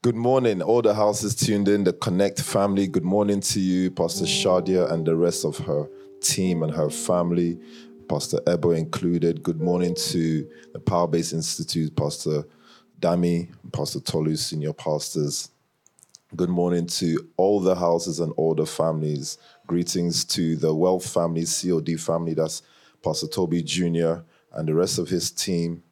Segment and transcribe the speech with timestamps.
[0.00, 2.86] Good morning, all the houses tuned in, the Connect family.
[2.86, 5.90] Good morning to you, Pastor Shadia, and the rest of her
[6.20, 7.58] team and her family,
[8.08, 9.42] Pastor Ebo included.
[9.42, 12.44] Good morning to the Power Base Institute, Pastor
[13.00, 15.50] Dami, Pastor Tolu, senior pastors.
[16.36, 19.36] Good morning to all the houses and all the families.
[19.66, 22.62] Greetings to the Wealth family, COD family, that's
[23.02, 24.18] Pastor Toby Jr.
[24.52, 25.82] and the rest of his team.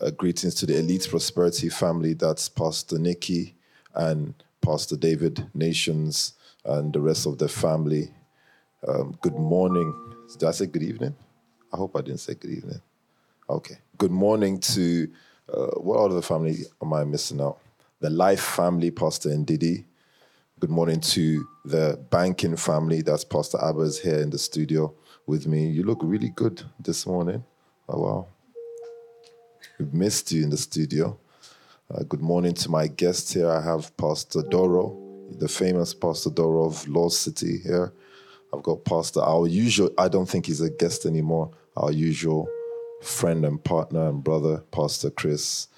[0.00, 3.54] Uh, greetings to the Elite Prosperity family, that's Pastor Nikki
[3.94, 6.32] and Pastor David Nations
[6.64, 8.10] and the rest of the family.
[8.88, 9.94] Um, good morning.
[10.38, 11.14] Did I say good evening?
[11.70, 12.80] I hope I didn't say good evening.
[13.50, 13.76] Okay.
[13.98, 15.08] Good morning to
[15.52, 17.58] uh, what other family am I missing out?
[18.00, 19.84] The Life family, Pastor Ndidi.
[20.58, 23.02] Good morning to the banking family.
[23.02, 24.94] That's Pastor Abba's here in the studio
[25.26, 25.68] with me.
[25.68, 27.44] You look really good this morning.
[27.90, 28.26] Oh, wow.
[29.78, 31.18] We've missed you in the studio.
[31.90, 33.50] Uh, good morning to my guest here.
[33.50, 34.98] I have Pastor Doro,
[35.38, 37.92] the famous Pastor Doro of Law City here.
[38.52, 42.48] I've got Pastor, our usual, I don't think he's a guest anymore, our usual
[43.02, 45.68] friend and partner and brother, Pastor Chris.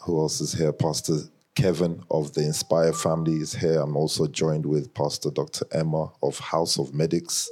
[0.00, 0.72] Who else is here?
[0.72, 1.18] Pastor
[1.54, 3.80] Kevin of the Inspire family is here.
[3.80, 5.66] I'm also joined with Pastor Dr.
[5.70, 7.48] Emma of House of Medics.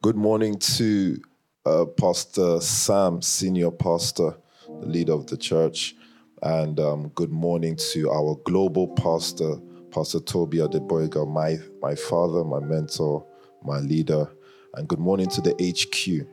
[0.00, 1.20] Good morning to
[1.68, 4.34] uh, Pastor Sam, senior pastor,
[4.80, 5.94] the leader of the church.
[6.42, 9.56] And um, good morning to our global pastor,
[9.90, 13.26] Pastor Toby Adegboyega, my, my father, my mentor,
[13.62, 14.30] my leader.
[14.74, 16.26] And good morning to the HQ.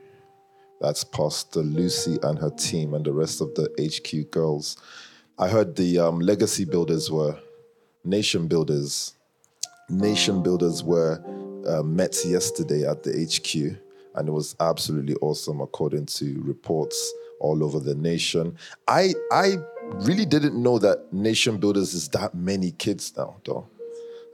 [0.80, 4.77] That's Pastor Lucy and her team and the rest of the HQ girls.
[5.38, 7.38] I heard the um, legacy builders were
[8.05, 9.16] nation builders.
[9.89, 11.22] Nation builders were
[11.67, 13.77] uh, met yesterday at the HQ,
[14.16, 18.58] and it was absolutely awesome according to reports all over the nation.
[18.88, 19.58] I I
[19.94, 23.67] really didn't know that nation builders is that many kids now, though.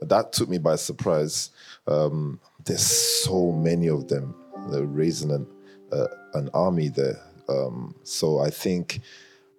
[0.00, 1.50] That took me by surprise.
[1.86, 4.34] Um, there's so many of them.
[4.70, 5.46] They're raising an
[5.92, 7.20] uh, an army there.
[7.48, 9.00] Um, so I think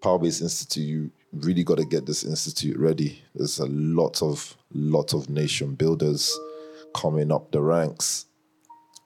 [0.01, 3.21] Power Base Institute, you really got to get this institute ready.
[3.35, 6.37] There's a lot of lot of nation builders
[6.93, 8.25] coming up the ranks.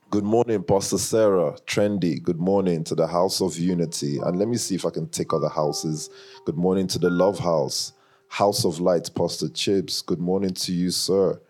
[0.09, 2.23] Good morning, Pastor Sarah, Trendy.
[2.23, 4.19] Good morning to the House of Unity.
[4.19, 6.09] And let me see if I can take other houses.
[6.45, 7.91] Good morning to the Love House,
[8.29, 10.01] House of Light, Pastor Chips.
[10.01, 11.41] Good morning to you, sir.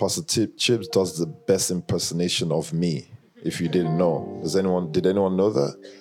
[0.00, 3.08] Pastor Chips does the best impersonation of me
[3.44, 4.40] if you didn't know.
[4.42, 5.92] Does anyone did anyone know that?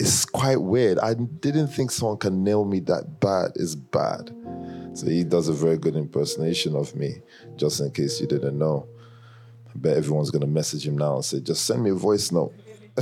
[0.00, 0.98] It's quite weird.
[0.98, 3.52] I didn't think someone can nail me that bad.
[3.56, 4.34] It's bad.
[4.94, 7.16] So he does a very good impersonation of me,
[7.56, 8.88] just in case you didn't know.
[9.74, 12.52] I bet everyone's gonna message him now and say, just send me a voice note.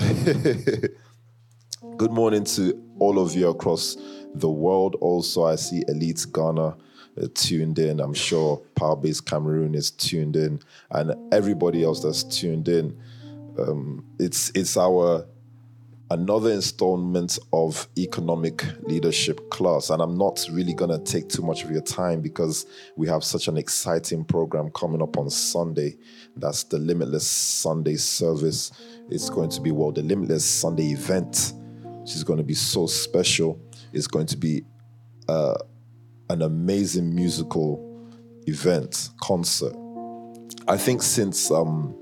[1.96, 3.96] good morning to all of you across
[4.34, 4.96] the world.
[5.00, 6.74] Also, I see Elite Ghana uh,
[7.34, 7.98] tuned in.
[7.98, 10.60] I'm sure Power Base Cameroon is tuned in,
[10.92, 12.96] and everybody else that's tuned in.
[13.58, 15.26] Um, it's it's our
[16.10, 19.90] another installment of economic leadership class.
[19.90, 22.66] And i'm not really going to take too much of your time because
[22.96, 25.96] we have such an exciting program coming up on sunday.
[26.36, 28.72] That's the limitless sunday service.
[29.08, 31.52] It's going to be well the limitless sunday event.
[31.82, 33.60] Which is going to be so special.
[33.92, 34.64] It's going to be
[35.28, 35.54] uh,
[36.30, 37.86] an amazing musical
[38.46, 39.76] event concert.
[40.66, 41.94] I think since um,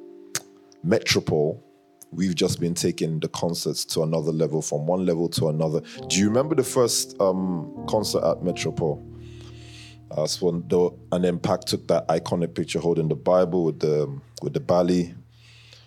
[0.85, 1.68] metropole
[2.11, 6.19] we've just been taking the concerts to another level from one level to another do
[6.19, 9.05] you remember the first um, concert at metropole
[10.15, 14.19] that's when the, and then Pac took that iconic picture holding the Bible with the
[14.43, 15.15] with the Bali.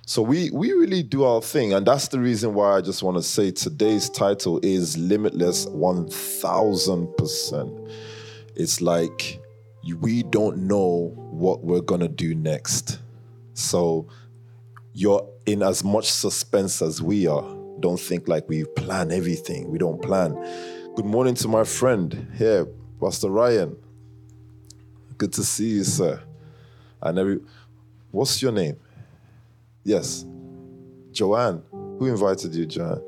[0.06, 3.18] So we we really do our thing, and that's the reason why I just want
[3.18, 7.74] to say today's title is limitless one thousand percent.
[8.56, 9.40] It's like
[10.00, 13.00] we don't know what we're gonna do next,
[13.54, 14.08] so
[14.94, 17.58] you're in as much suspense as we are.
[17.80, 19.70] Don't think like we plan everything.
[19.70, 20.34] We don't plan.
[20.96, 22.68] Good morning to my friend here,
[23.00, 23.76] Pastor Ryan.
[25.18, 26.22] Good to see you, sir.
[27.02, 27.40] And every
[28.12, 28.78] what's your name?
[29.84, 30.26] Yes.
[31.12, 31.64] Joanne.
[31.72, 33.02] Who invited you, Joanne?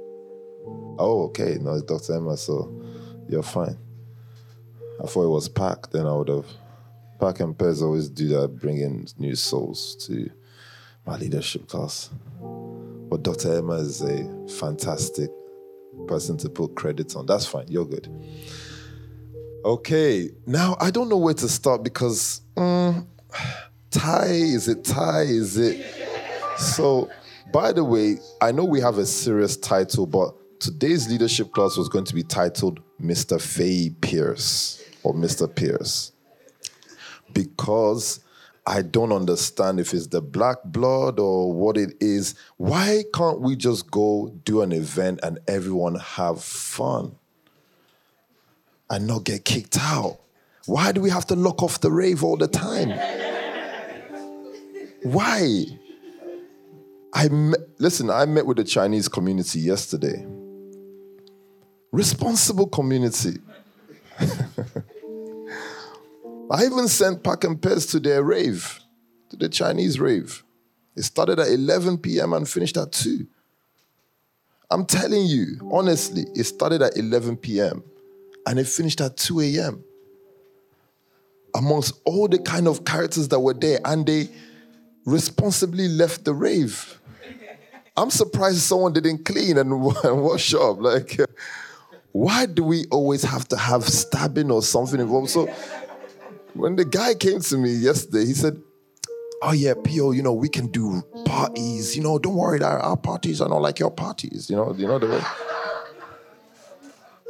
[0.99, 1.57] Oh, okay.
[1.59, 2.15] No, it's Dr.
[2.15, 2.81] Emma, so
[3.27, 3.77] you're fine.
[5.03, 6.45] I thought it was Pac, then I would have.
[7.19, 10.29] Pac and Pez always do that, bringing new souls to
[11.05, 12.09] my leadership class.
[12.39, 13.57] But Dr.
[13.57, 15.29] Emma is a fantastic
[16.07, 17.25] person to put credit on.
[17.25, 17.65] That's fine.
[17.67, 18.07] You're good.
[19.65, 23.07] Okay, now I don't know where to start because um,
[23.95, 25.21] is it Thai?
[25.21, 25.85] Is it?
[26.57, 27.09] So,
[27.53, 31.87] by the way, I know we have a serious title, but today's leadership class was
[31.87, 33.39] going to be titled Mr.
[33.39, 35.53] Faye Pierce or Mr.
[35.53, 36.11] Pierce
[37.33, 38.22] because
[38.65, 42.35] I don't understand if it's the black blood or what it is.
[42.57, 47.15] Why can't we just go do an event and everyone have fun
[48.89, 50.19] and not get kicked out?
[50.65, 52.91] Why do we have to lock off the rave all the time?
[55.03, 55.65] Why?
[57.13, 60.25] I met, listen, I met with the Chinese community yesterday.
[61.91, 63.39] Responsible community.
[66.53, 68.79] I even sent Pack and Pez to their rave,
[69.31, 70.43] to the Chinese rave.
[70.95, 72.31] It started at 11 p.m.
[72.33, 73.25] and finished at 2.
[74.69, 77.83] I'm telling you, honestly, it started at 11 p.m.
[78.45, 79.83] and it finished at 2 a.m.
[81.55, 84.29] Amongst all the kind of characters that were there, and they
[85.05, 86.99] responsibly left the rave.
[87.97, 89.71] I'm surprised someone didn't clean and,
[90.03, 90.79] and wash up.
[90.79, 91.17] Like,
[92.11, 95.31] why do we always have to have stabbing or something involved?
[95.31, 95.51] So,
[96.53, 98.61] when the guy came to me yesterday, he said,
[99.45, 101.97] Oh, yeah, P.O., you know, we can do parties.
[101.97, 104.49] You know, don't worry, our, parties are not like your parties.
[104.49, 105.21] You know, you know the way.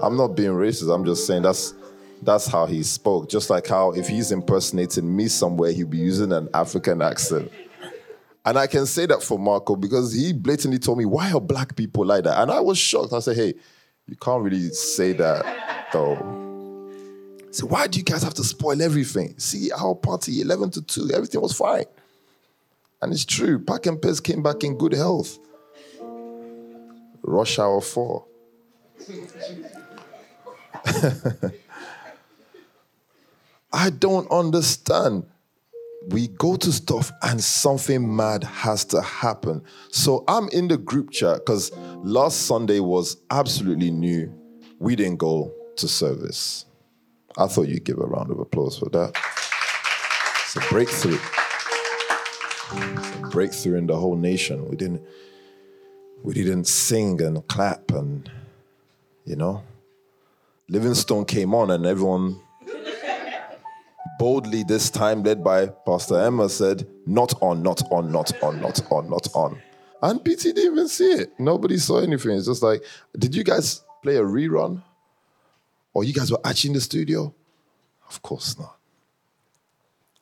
[0.01, 0.93] I'm not being racist.
[0.93, 1.73] I'm just saying that's
[2.21, 3.29] that's how he spoke.
[3.29, 7.51] Just like how if he's impersonating me somewhere, he'll be using an African accent.
[8.45, 11.75] And I can say that for Marco because he blatantly told me, why are black
[11.75, 12.41] people like that?
[12.41, 13.13] And I was shocked.
[13.13, 13.53] I said, hey,
[14.05, 16.42] you can't really say that though.
[17.53, 19.35] So why do you guys have to spoil everything?
[19.37, 21.85] See our party, 11 to 2, everything was fine.
[22.99, 25.37] And it's true, Pack and Pez came back in good health.
[27.21, 28.25] Rush hour 4.
[33.71, 35.27] I don't understand.
[36.09, 39.63] We go to stuff and something mad has to happen.
[39.91, 41.71] So I'm in the group chat because
[42.01, 44.33] last Sunday was absolutely new.
[44.79, 46.65] We didn't go to service.
[47.37, 49.15] I thought you'd give a round of applause for that.
[50.43, 51.19] It's a breakthrough.
[52.73, 54.69] It's a breakthrough in the whole nation.
[54.69, 55.01] We didn't
[56.23, 58.29] we didn't sing and clap and
[59.25, 59.63] you know.
[60.69, 62.39] Livingstone came on and everyone
[64.19, 68.81] boldly this time led by Pastor Emma said, not on, not on, not on, not
[68.91, 69.61] on, not on.
[70.01, 71.33] And PT didn't even see it.
[71.39, 72.31] Nobody saw anything.
[72.37, 72.83] It's just like,
[73.17, 74.81] did you guys play a rerun?
[75.93, 77.33] Or you guys were actually in the studio?
[78.09, 78.77] Of course not.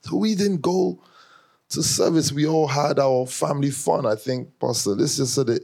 [0.01, 0.99] So we didn't go
[1.69, 2.31] to service.
[2.31, 4.05] We all had our family fun.
[4.05, 5.63] I think Pastor This just said it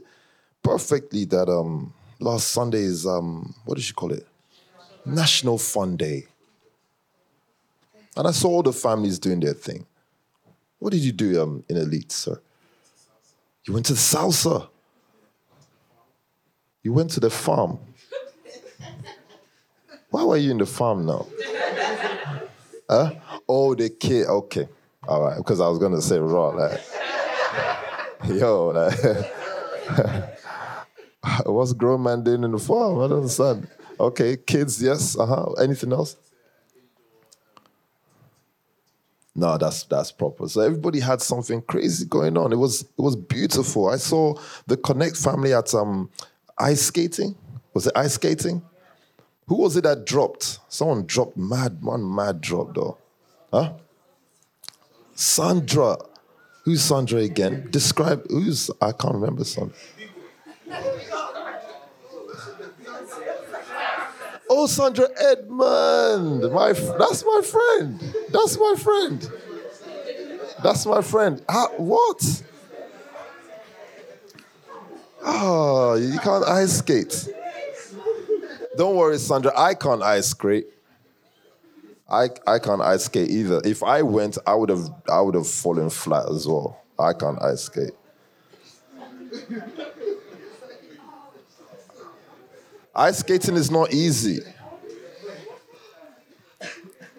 [0.62, 4.26] perfectly that um last Sunday is um what did she call it?
[5.04, 6.26] National Fun Day.
[8.16, 9.86] And I saw all the families doing their thing.
[10.78, 12.40] What did you do um, in Elite, sir?
[13.64, 14.68] You went to the salsa.
[16.82, 17.78] You went to the farm.
[20.10, 21.26] Why were you in the farm now?
[22.88, 23.12] huh?
[23.48, 24.26] Oh, the kid.
[24.26, 24.68] Okay.
[25.06, 25.36] All right.
[25.36, 26.48] Because I was going to say raw.
[26.48, 26.80] Like,
[28.28, 28.98] yo, like,
[31.46, 32.98] what's grown man doing in the farm?
[32.98, 33.68] I don't understand.
[34.00, 35.18] Okay, kids, yes.
[35.18, 35.52] Uh huh.
[35.60, 36.16] Anything else?
[39.34, 40.48] No, that's that's proper.
[40.48, 42.52] So everybody had something crazy going on.
[42.52, 43.88] It was it was beautiful.
[43.88, 44.34] I saw
[44.66, 46.10] the Connect family at um
[46.58, 47.36] ice skating.
[47.72, 48.62] Was it ice skating?
[49.48, 50.58] Who was it that dropped?
[50.68, 52.98] Someone dropped mad, one mad drop though.
[53.52, 53.72] Huh?
[55.14, 55.96] Sandra.
[56.64, 57.68] Who's Sandra again?
[57.70, 59.74] Describe who's I can't remember Sandra.
[64.50, 66.52] Oh, Sandra Edmond.
[66.52, 68.00] My that's my friend.
[68.30, 69.30] That's my friend.
[70.62, 71.42] That's my friend.
[71.76, 72.42] What?
[75.24, 77.28] Oh, you can't ice skate.
[78.78, 79.50] Don't worry, Sandra.
[79.58, 80.68] I can't ice skate.
[82.08, 83.60] I, I can't ice skate either.
[83.64, 86.80] If I went, I would have I would have fallen flat as well.
[86.96, 87.90] I can't ice skate.
[92.94, 94.38] Ice skating is not easy.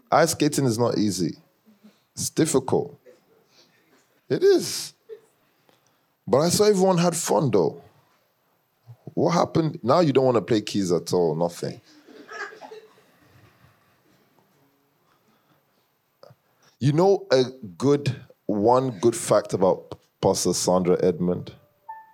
[0.09, 1.35] Ice skating is not easy.
[2.13, 2.97] It's difficult.
[4.29, 4.93] It is.
[6.25, 7.81] But I saw everyone had fun though.
[9.19, 9.79] What happened?
[9.83, 11.81] Now you don't want to play keys at all, nothing.
[16.79, 17.43] You know a
[17.77, 21.51] good one good fact about Pastor Sandra Edmond?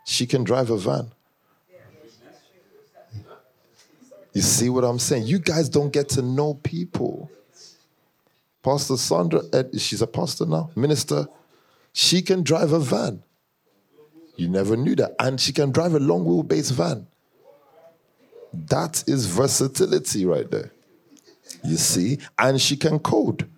[0.08, 1.12] She can drive a van.
[4.34, 5.28] You see what I'm saying?
[5.28, 7.30] You guys don't get to know people.
[8.64, 11.28] Pastor Sandra, Ed, she's a pastor now, minister.
[11.94, 13.22] She can drive a van.
[14.36, 15.16] You never knew that.
[15.20, 17.08] And she can drive a long wheelbase van.
[18.54, 20.72] That is versatility right there.
[21.64, 22.20] You see?
[22.38, 23.50] And she can code.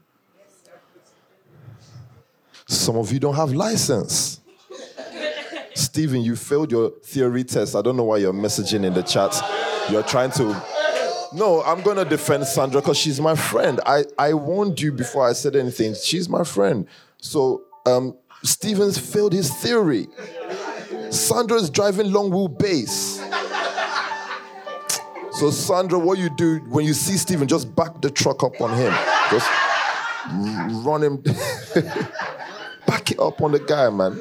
[2.67, 4.41] Some of you don't have license.
[5.73, 7.75] Stephen, you failed your theory test.
[7.75, 9.39] I don't know why you're messaging in the chat.
[9.89, 10.61] You're trying to.
[11.33, 13.79] No, I'm going to defend Sandra because she's my friend.
[13.85, 15.93] I, I warned you before I said anything.
[15.93, 16.87] She's my friend.
[17.17, 20.07] So, um, Stevens failed his theory.
[21.17, 23.17] Sandra is driving long wheelbase.
[25.37, 28.75] So, Sandra, what you do when you see Stephen, just back the truck up on
[28.75, 28.91] him.
[29.29, 29.47] Just
[30.83, 31.17] run him.
[32.87, 34.19] back it up on the guy, man.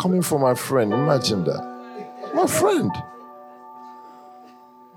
[0.00, 2.32] Coming from my friend, imagine that.
[2.34, 2.90] My friend.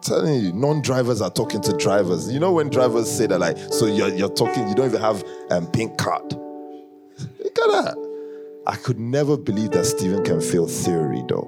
[0.02, 2.32] telling you, non-drivers are talking to drivers.
[2.32, 5.24] You know when drivers say that, like, so you're, you're talking, you don't even have
[5.52, 6.34] um, pink card.
[6.34, 8.11] Look at that.
[8.72, 11.46] I could never believe that Stephen can fail theory, though.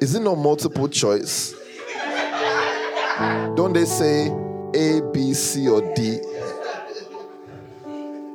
[0.00, 1.52] Is it not multiple choice?
[3.56, 4.28] Don't they say
[4.76, 6.20] A, B, C, or D?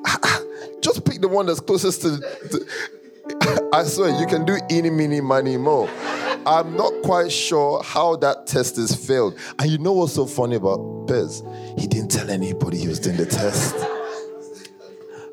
[0.82, 2.20] Just pick the one that's closest to.
[2.20, 5.90] to I swear, you can do any, mini, money, more.
[6.46, 9.40] I'm not quite sure how that test is failed.
[9.60, 11.42] And you know what's so funny about Pez?
[11.80, 13.78] He didn't tell anybody he was doing the test.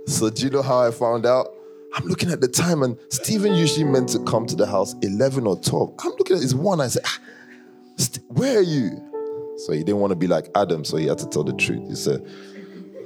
[0.06, 1.56] So do you know how I found out?
[1.94, 5.46] I'm looking at the time, and Stephen usually meant to come to the house 11
[5.46, 5.94] or 12.
[5.98, 6.80] I'm looking at his one.
[6.80, 7.18] I said, ah,
[8.28, 8.90] "Where are you?"
[9.58, 11.88] So he didn't want to be like Adam, so he had to tell the truth.
[11.88, 12.24] He said,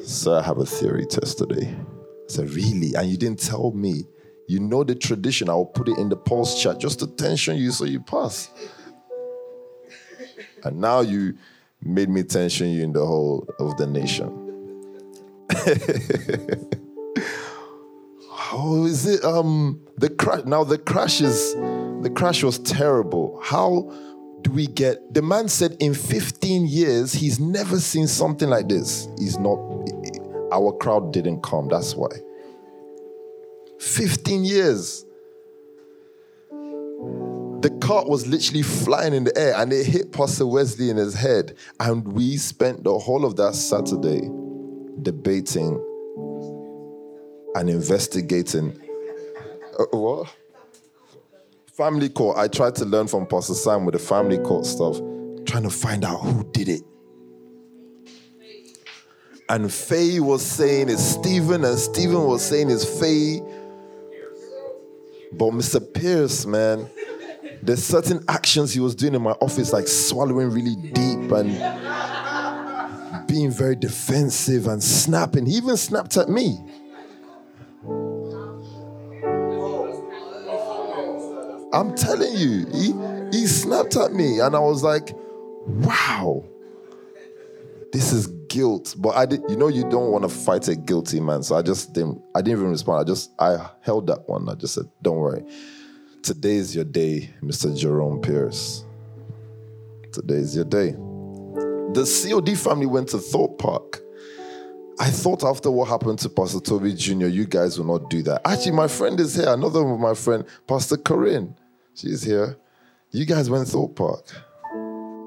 [0.04, 4.04] "Sir, I have a theory test today." I said, "Really?" And you didn't tell me.
[4.46, 5.48] You know the tradition.
[5.48, 8.50] I'll put it in the pulse chat just to tension you so you pass.
[10.64, 11.38] And now you
[11.82, 14.40] made me tension you in the whole of the nation.
[18.54, 19.24] How is it?
[19.24, 20.44] Um, the crash.
[20.44, 21.54] Now the crash is,
[22.02, 23.40] the crash was terrible.
[23.42, 23.90] How
[24.42, 25.12] do we get?
[25.12, 29.08] The man said in 15 years he's never seen something like this.
[29.18, 29.58] He's not.
[30.52, 31.66] Our crowd didn't come.
[31.66, 32.10] That's why.
[33.80, 35.04] 15 years.
[36.50, 41.14] The cart was literally flying in the air and it hit Pastor Wesley in his
[41.14, 41.56] head.
[41.80, 44.30] And we spent the whole of that Saturday
[45.02, 45.82] debating
[47.54, 48.80] and investigating.
[49.78, 50.34] Uh, what?
[51.72, 52.38] Family court.
[52.38, 54.96] I tried to learn from Pastor Sam with the family court stuff,
[55.44, 56.82] trying to find out who did it.
[59.48, 63.40] And Faye was saying it's Stephen, and Stephen was saying it's Faye.
[65.32, 65.80] But Mr.
[65.92, 66.88] Pierce, man,
[67.62, 73.50] there's certain actions he was doing in my office, like swallowing really deep and being
[73.50, 75.46] very defensive and snapping.
[75.46, 76.58] He even snapped at me.
[81.74, 82.92] I'm telling you, he,
[83.36, 85.10] he snapped at me, and I was like,
[85.66, 86.44] wow,
[87.92, 88.94] this is guilt.
[88.96, 91.42] But I did, you know, you don't want to fight a guilty man.
[91.42, 93.00] So I just didn't, I didn't even respond.
[93.00, 94.48] I just, I held that one.
[94.48, 95.44] I just said, don't worry.
[96.22, 97.76] Today is your day, Mr.
[97.76, 98.84] Jerome Pierce.
[100.12, 100.92] Today is your day.
[100.92, 104.00] The COD family went to Thorpe Park.
[105.00, 108.42] I thought after what happened to Pastor Toby Jr., you guys will not do that.
[108.44, 109.48] Actually, my friend is here.
[109.48, 111.56] Another one of my friend, Pastor Corinne.
[111.94, 112.56] She's here.
[113.10, 114.26] You guys went Thorpe Park.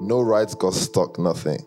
[0.00, 1.58] No rides got stuck, nothing.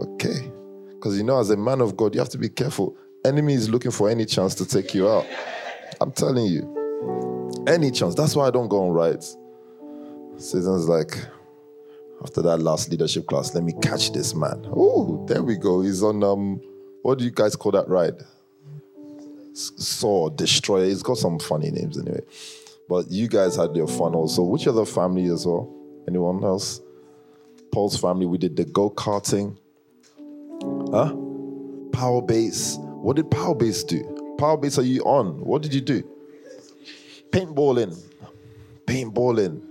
[0.00, 0.50] Okay.
[0.90, 2.96] Because you know, as a man of God, you have to be careful.
[3.24, 5.26] Enemy is looking for any chance to take you out.
[6.00, 7.64] I'm telling you.
[7.66, 8.14] Any chance.
[8.14, 9.36] That's why I don't go on rides.
[10.36, 11.18] Satan's like,
[12.22, 14.66] after that last leadership class, let me catch this man.
[14.74, 15.82] Oh, there we go.
[15.82, 16.60] He's on um,
[17.02, 18.14] what do you guys call that ride?
[19.52, 20.86] Saw, Destroyer.
[20.86, 22.22] He's got some funny names anyway.
[22.90, 24.42] But you guys had your fun also.
[24.42, 25.72] Which other family as well?
[26.08, 26.80] Anyone else?
[27.70, 29.56] Paul's family, we did the go karting.
[30.90, 31.14] Huh?
[31.92, 32.78] Power base.
[32.80, 34.34] What did power base do?
[34.38, 35.38] Power base, are you on?
[35.38, 36.02] What did you do?
[37.30, 37.96] Paintballing.
[38.86, 39.62] Paintballing.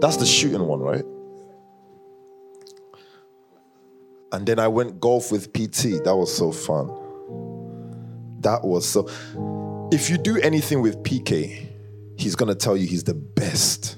[0.00, 1.04] That's the shooting one, right?
[4.32, 6.02] And then I went golf with PT.
[6.02, 6.88] That was so fun.
[8.40, 9.08] That was so.
[9.92, 11.68] If you do anything with PK,
[12.22, 13.96] he's gonna tell you he's the best,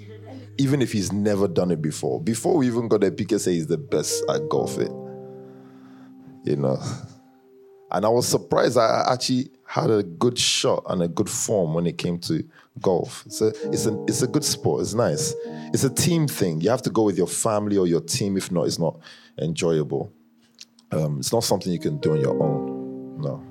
[0.58, 2.20] even if he's never done it before.
[2.20, 4.92] Before we even got there, PK say he's the best at golfing.
[6.44, 6.82] You know,
[7.90, 8.76] and I was surprised.
[8.76, 12.44] I actually had a good shot and a good form when it came to
[12.80, 13.24] golf.
[13.26, 14.82] It's a it's a it's a good sport.
[14.82, 15.34] It's nice.
[15.72, 16.60] It's a team thing.
[16.60, 18.36] You have to go with your family or your team.
[18.36, 18.98] If not, it's not
[19.38, 20.12] enjoyable.
[20.92, 23.20] Um, it's not something you can do on your own.
[23.20, 23.42] No,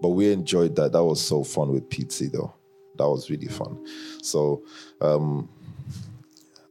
[0.00, 0.92] but we enjoyed that.
[0.92, 2.54] That was so fun with PT though.
[2.98, 3.86] That was really fun.
[4.22, 4.62] So,
[5.00, 5.48] um,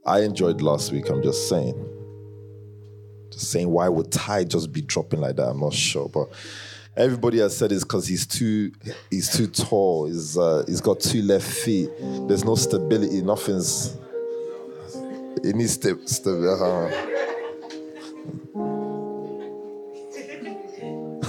[0.06, 1.10] I enjoyed last week.
[1.10, 1.76] I'm just saying.
[3.32, 5.50] Just saying, why would Ty just be dropping like that?
[5.50, 6.30] I'm not sure, but
[6.96, 8.72] everybody has said it's because he's too
[9.12, 10.08] he's too tall.
[10.08, 11.90] He's uh, he's got two left feet.
[12.28, 13.22] There's no stability.
[13.22, 13.98] Nothing's.
[15.44, 16.64] It needs st- stability.
[16.64, 17.14] Uh-huh.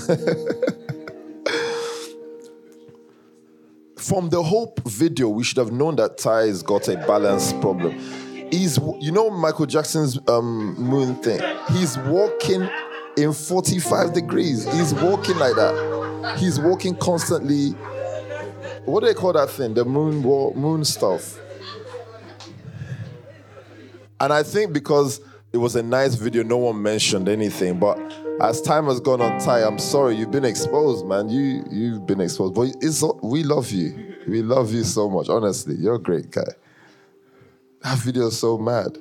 [4.08, 7.92] From the Hope video, we should have known that Ty's got a balance problem.
[8.50, 11.42] He's, you know, Michael Jackson's um, moon thing.
[11.72, 12.66] He's walking
[13.18, 14.64] in 45 degrees.
[14.72, 16.38] He's walking like that.
[16.38, 17.72] He's walking constantly.
[18.86, 19.74] What do they call that thing?
[19.74, 20.22] The moon
[20.56, 21.38] moon stuff.
[24.18, 25.20] And I think because
[25.52, 27.78] it was a nice video, no one mentioned anything.
[27.78, 27.98] But
[28.40, 31.28] as time has gone on, Ty, I'm sorry, you've been exposed, man.
[31.28, 32.54] You you've been exposed.
[32.54, 34.14] But it's we love you.
[34.26, 35.28] We love you so much.
[35.28, 36.42] Honestly, you're a great guy.
[37.82, 38.98] That video is so mad.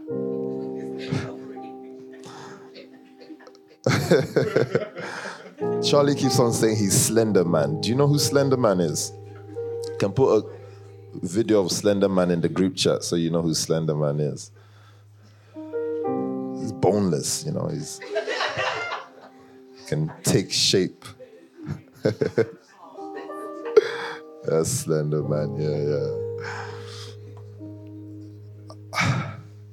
[5.83, 7.81] Charlie keeps on saying he's Slender Man.
[7.81, 9.11] Do you know who Slender Man is?
[9.99, 10.43] Can put a
[11.25, 14.51] video of Slender Man in the group chat so you know who Slender Man is.
[16.59, 17.67] He's boneless, you know.
[17.67, 17.99] He's
[19.87, 21.05] can take shape.
[24.43, 26.27] That's Slender Man, yeah, yeah.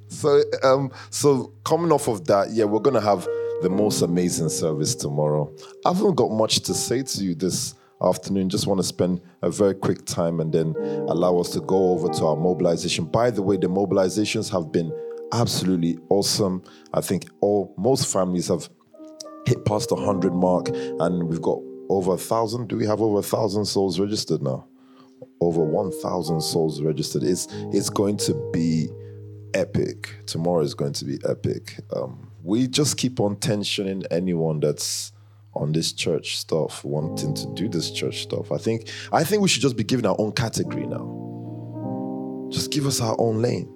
[0.07, 3.27] So, um, so coming off of that, yeah, we're gonna have
[3.61, 5.53] the most amazing service tomorrow.
[5.85, 8.49] I haven't got much to say to you this afternoon.
[8.49, 10.75] Just want to spend a very quick time and then
[11.07, 13.05] allow us to go over to our mobilization.
[13.05, 14.91] By the way, the mobilizations have been
[15.31, 16.63] absolutely awesome.
[16.93, 18.69] I think all most families have
[19.45, 21.59] hit past the hundred mark, and we've got
[21.89, 22.67] over a thousand.
[22.67, 24.67] Do we have over a thousand souls registered now?
[25.41, 27.23] Over one thousand souls registered.
[27.23, 28.89] It's it's going to be
[29.53, 30.15] epic.
[30.25, 31.79] Tomorrow is going to be epic.
[31.95, 35.11] Um, we just keep on tensioning anyone that's
[35.53, 38.51] on this church stuff, wanting to do this church stuff.
[38.51, 42.49] I think I think we should just be given our own category now.
[42.51, 43.71] Just give us our own lane.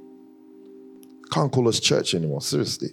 [1.32, 2.90] Can't call us church anymore, seriously.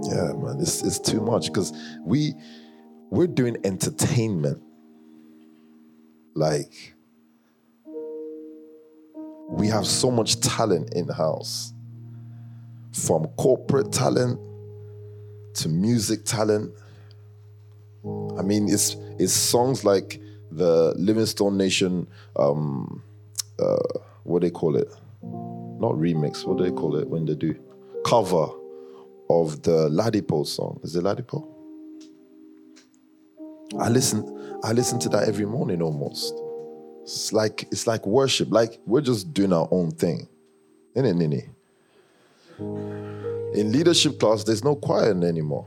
[0.00, 1.72] Yeah, man, it's it's too much because
[2.04, 2.34] we
[3.10, 4.62] we're doing entertainment.
[6.34, 6.94] Like
[9.50, 11.74] we have so much talent in house,
[12.92, 14.40] from corporate talent
[15.54, 16.72] to music talent.
[18.38, 23.02] I mean, it's it's songs like the Livingstone Nation, um,
[23.58, 23.76] uh,
[24.24, 24.88] what do they call it?
[25.22, 26.46] Not remix.
[26.46, 27.54] What do they call it when they do
[28.04, 28.48] cover?
[29.40, 30.80] Of the Ladipo song.
[30.82, 31.46] Is it Ladipo?
[33.78, 36.34] I listen, I listen to that every morning almost.
[37.02, 38.48] It's like it's like worship.
[38.50, 40.28] Like we're just doing our own thing.
[40.94, 41.48] Nini?
[42.58, 45.66] In leadership class, there's no choir anymore.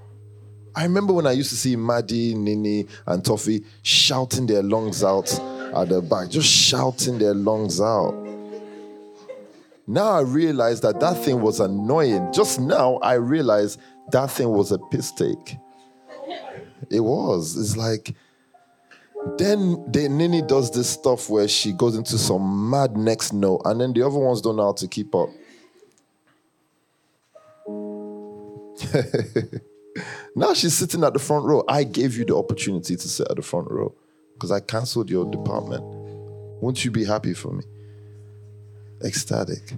[0.76, 5.34] I remember when I used to see Maddie, Nini, and Toffee shouting their lungs out
[5.76, 8.25] at the back, just shouting their lungs out.
[9.88, 12.32] Now I realize that that thing was annoying.
[12.34, 13.78] Just now I realize
[14.12, 15.58] that thing was a piss take.
[16.90, 17.58] It was.
[17.58, 18.16] It's like,
[19.38, 23.82] then the Nini does this stuff where she goes into some mad next note, and
[23.82, 25.30] then the other ones don't know how to keep up.
[30.36, 31.64] now she's sitting at the front row.
[31.68, 33.94] I gave you the opportunity to sit at the front row
[34.34, 35.84] because I canceled your department.
[36.62, 37.64] Won't you be happy for me?
[39.04, 39.74] Ecstatic.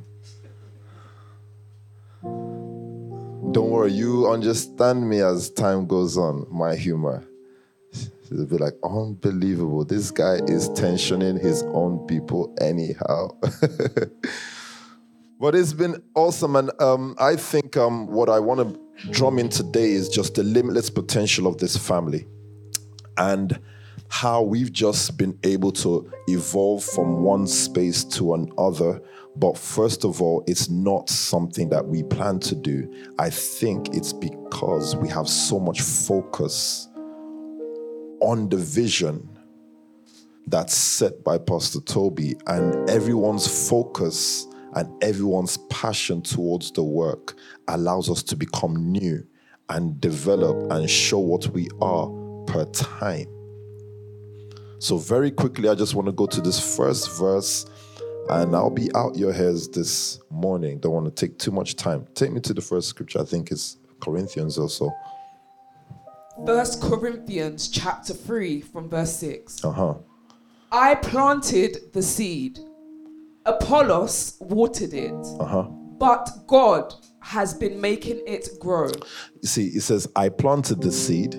[2.24, 7.26] Don't worry, you understand me as time goes on, my humor.
[8.32, 9.86] It'll be like, unbelievable.
[9.86, 13.30] This guy is tensioning his own people anyhow.
[15.40, 16.58] but it's been awesome.
[16.58, 18.78] And um, I think um, what I want to
[19.12, 22.28] drum in today is just the limitless potential of this family.
[23.18, 23.60] And
[24.10, 29.02] how we've just been able to evolve from one space to another.
[29.36, 32.92] But first of all, it's not something that we plan to do.
[33.20, 36.88] I think it's because we have so much focus
[38.22, 39.30] on the vision
[40.48, 47.36] that's set by Pastor Toby, and everyone's focus and everyone's passion towards the work
[47.68, 49.26] allows us to become new
[49.70, 52.10] and develop and show what we are
[52.46, 53.28] per time.
[54.80, 57.66] So, very quickly, I just want to go to this first verse
[58.30, 60.80] and I'll be out your hairs this morning.
[60.80, 62.06] Don't want to take too much time.
[62.14, 63.22] Take me to the first scripture.
[63.22, 64.92] I think it's Corinthians also.
[66.46, 69.64] First Corinthians chapter 3 from verse 6.
[69.66, 69.96] Uh-huh.
[70.72, 72.60] I planted the seed.
[73.46, 75.14] Apollos watered it.
[75.40, 75.64] Uh-huh.
[75.98, 78.88] but God has been making it grow.
[79.42, 81.36] You see, it says, I planted the seed,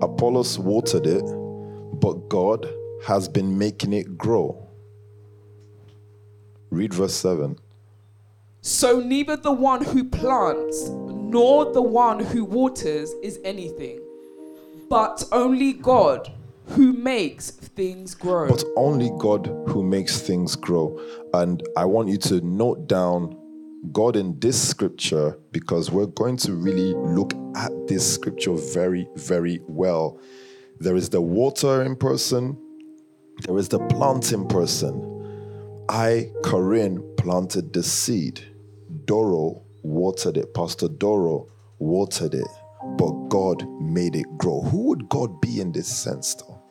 [0.00, 1.24] Apollos watered it,
[1.94, 2.68] but God
[3.06, 4.68] has been making it grow.
[6.70, 7.58] Read verse 7.
[8.60, 14.00] So neither the one who plants nor the one who waters is anything,
[14.88, 16.32] but only God
[16.68, 18.48] who makes things grow.
[18.48, 20.98] But only God who makes things grow.
[21.34, 23.36] And I want you to note down
[23.92, 29.60] God in this scripture because we're going to really look at this scripture very, very
[29.66, 30.18] well.
[30.80, 32.58] There is the watering person,
[33.46, 35.10] there is the planting person.
[35.88, 38.40] I, Corinne, planted the seed.
[39.04, 40.54] Doro watered it.
[40.54, 42.46] Pastor Doro watered it.
[42.96, 44.62] But God made it grow.
[44.62, 46.62] Who would God be in this sense, though?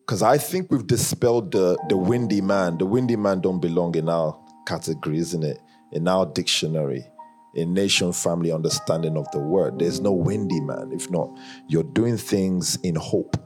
[0.00, 2.78] Because I think we've dispelled the, the windy man.
[2.78, 5.60] The windy man don't belong in our category, isn't it?
[5.92, 7.06] In our dictionary,
[7.54, 9.78] in nation family understanding of the word.
[9.78, 10.90] There's no windy man.
[10.92, 11.30] If not,
[11.66, 13.36] you're doing things in hope.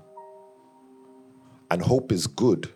[1.70, 2.68] And hope is good.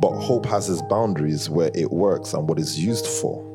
[0.00, 3.48] But hope has its boundaries where it works and what it's used for.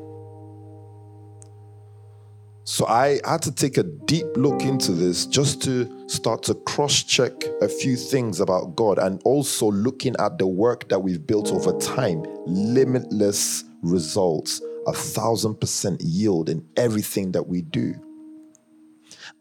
[2.66, 7.02] So I had to take a deep look into this just to start to cross
[7.02, 11.52] check a few things about God and also looking at the work that we've built
[11.52, 12.24] over time.
[12.46, 17.94] Limitless results, a thousand percent yield in everything that we do.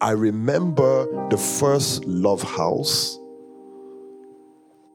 [0.01, 3.17] I remember the first Love House.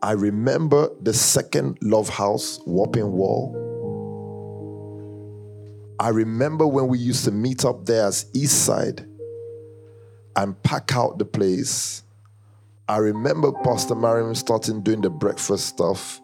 [0.02, 3.64] I remember the second Love House, Wapping Wall.
[6.00, 9.04] I remember when we used to meet up there as East Side
[10.36, 12.04] and pack out the place.
[12.88, 16.20] I remember Pastor Mariam starting doing the breakfast stuff.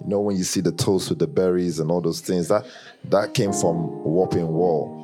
[0.00, 2.66] You know, when you see the toast with the berries and all those things, that
[3.04, 4.96] that came from Wapping Wall.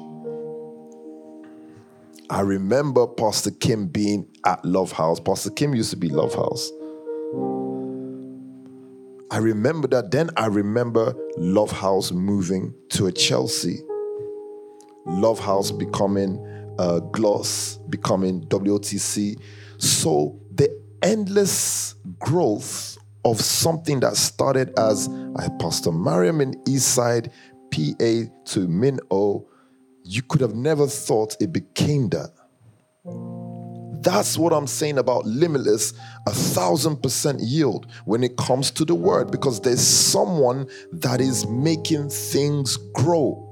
[2.28, 5.20] I remember Pastor Kim being at Love House.
[5.20, 6.70] Pastor Kim used to be Love House.
[9.30, 10.10] I remember that.
[10.10, 13.78] Then I remember Love House moving to a Chelsea.
[15.04, 16.38] Love House becoming
[16.78, 19.38] uh, Gloss, becoming WTC.
[19.78, 20.68] So the
[21.02, 27.32] endless growth of something that started as uh, Pastor Mariam in Eastside,
[27.72, 29.48] PA to Min O,
[30.04, 32.30] you could have never thought it became that.
[34.00, 35.92] That's what I'm saying about limitless,
[36.28, 41.48] a thousand percent yield when it comes to the word, because there's someone that is
[41.48, 43.42] making things grow.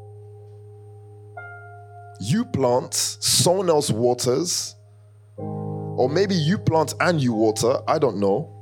[2.21, 4.77] You plant, someone else waters,
[5.37, 8.54] or maybe you plant and you water, I don't know.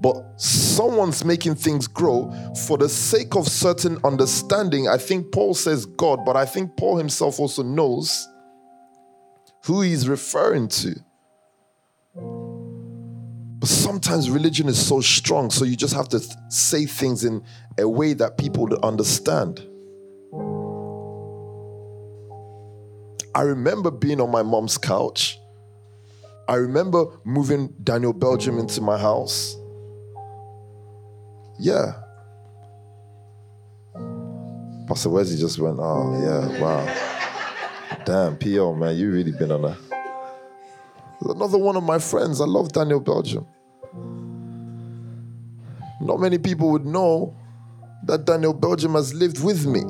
[0.00, 2.30] But someone's making things grow
[2.66, 4.88] for the sake of certain understanding.
[4.88, 8.28] I think Paul says God, but I think Paul himself also knows
[9.64, 10.94] who he's referring to.
[13.58, 17.42] But sometimes religion is so strong, so you just have to say things in
[17.78, 19.66] a way that people understand.
[23.34, 25.38] I remember being on my mom's couch.
[26.48, 29.56] I remember moving Daniel Belgium into my house.
[31.58, 31.92] Yeah.
[34.86, 38.02] Pastor Wesley just went, oh, yeah, wow.
[38.04, 39.76] Damn, PO, man, you really been on a.
[41.22, 43.46] Another one of my friends, I love Daniel Belgium.
[46.00, 47.36] Not many people would know
[48.04, 49.80] that Daniel Belgium has lived with me.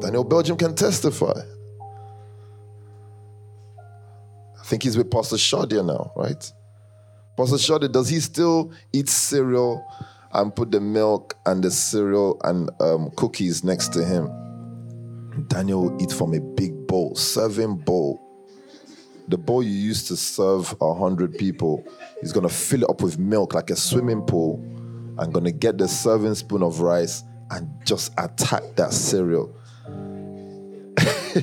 [0.00, 1.40] Daniel Belgium can testify.
[4.60, 6.52] I think he's with Pastor Shadia now, right?
[7.36, 9.84] Pastor Shadia, does he still eat cereal
[10.32, 14.30] and put the milk and the cereal and um, cookies next to him?
[15.48, 18.20] Daniel will eat from a big bowl, serving bowl.
[19.26, 21.84] The bowl you used to serve a hundred people,
[22.20, 24.60] he's gonna fill it up with milk like a swimming pool
[25.18, 29.52] and gonna get the serving spoon of rice and just attack that cereal.
[30.96, 31.40] I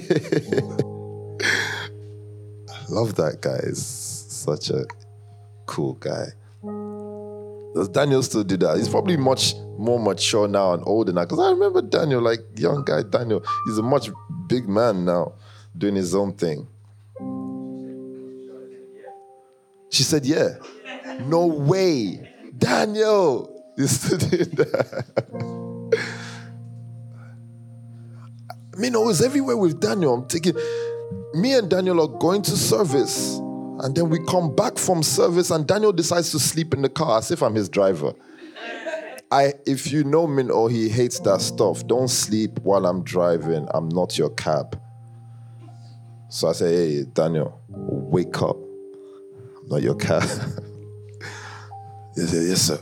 [2.88, 3.60] love that guy.
[3.66, 4.86] He's such a
[5.72, 6.26] cool guy.
[7.74, 8.78] Does Daniel still do that?
[8.78, 11.22] He's probably much more mature now and older now.
[11.22, 14.10] Because I remember Daniel, like young guy Daniel, he's a much
[14.48, 15.34] big man now,
[15.78, 16.68] doing his own thing.
[19.90, 20.56] She said, Yeah.
[21.22, 22.30] No way.
[22.58, 25.94] Daniel, you still doing that.
[28.74, 30.16] I mean, I was everywhere with Daniel.
[30.16, 30.56] I'm taking
[31.34, 33.40] me and Daniel are going to service.
[33.82, 37.18] And then we come back from service, and Daniel decides to sleep in the car
[37.18, 38.14] as if I'm his driver.
[39.32, 43.04] I if you know Min or oh, he hates that stuff, don't sleep while I'm
[43.04, 43.68] driving.
[43.74, 44.80] I'm not your cab.
[46.30, 48.58] So I say, hey, Daniel, wake up.
[48.58, 50.22] I'm not your cab.
[52.16, 52.80] he said, yes, sir.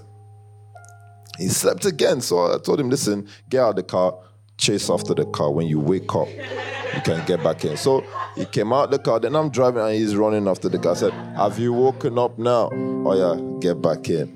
[1.38, 2.20] He slept again.
[2.22, 4.18] So I told him, listen, get out of the car,
[4.60, 5.52] chase after the car.
[5.52, 7.78] When you wake up, you can get back in.
[7.78, 8.04] So
[8.36, 9.20] he came out the car.
[9.20, 10.92] Then I'm driving and he's running after the car.
[10.92, 12.70] I said, have you woken up now?
[12.72, 14.36] Oh yeah, get back in.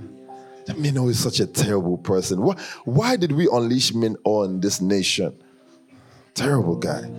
[0.78, 2.42] Minho is such a terrible person.
[2.42, 2.56] Why,
[2.86, 5.36] why did we unleash Min on this nation?
[6.34, 7.12] Terrible guy.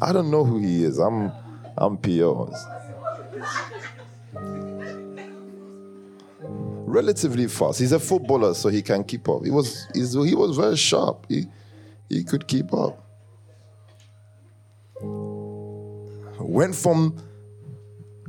[0.00, 0.98] I don't know who he is.
[0.98, 1.30] I'm
[1.76, 2.52] I'm PO.
[6.86, 7.80] Relatively fast.
[7.80, 9.44] He's a footballer, so he can keep up.
[9.44, 11.26] He was he was very sharp.
[11.28, 11.46] He
[12.08, 13.00] he could keep up.
[16.40, 17.22] Went from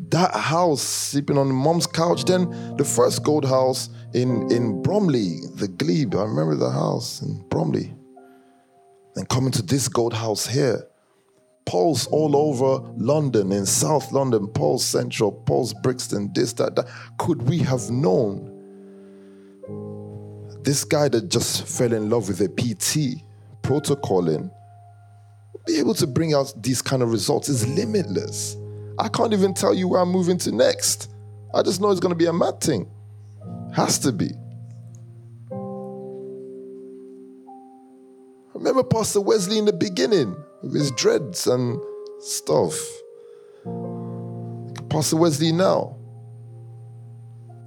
[0.10, 5.68] that house sleeping on mom's couch, then the first gold house in in Bromley, the
[5.68, 6.16] Glebe.
[6.16, 7.94] I remember the house in Bromley.
[9.16, 10.88] And coming to this gold house here.
[11.66, 16.88] Paul's all over London, in South London, Paul's Central, Paul's Brixton, this, that, that.
[17.18, 18.52] Could we have known
[20.62, 23.24] this guy that just fell in love with a PT,
[23.66, 24.52] protocoling,
[25.66, 28.56] be able to bring out these kind of results is limitless.
[29.00, 31.12] I can't even tell you where I'm moving to next.
[31.54, 32.90] I just know it's going to be a mad thing.
[33.74, 34.30] Has to be.
[38.54, 41.80] remember Pastor Wesley in the beginning with his dreads and
[42.20, 42.76] stuff.
[44.90, 45.96] Pastor Wesley now.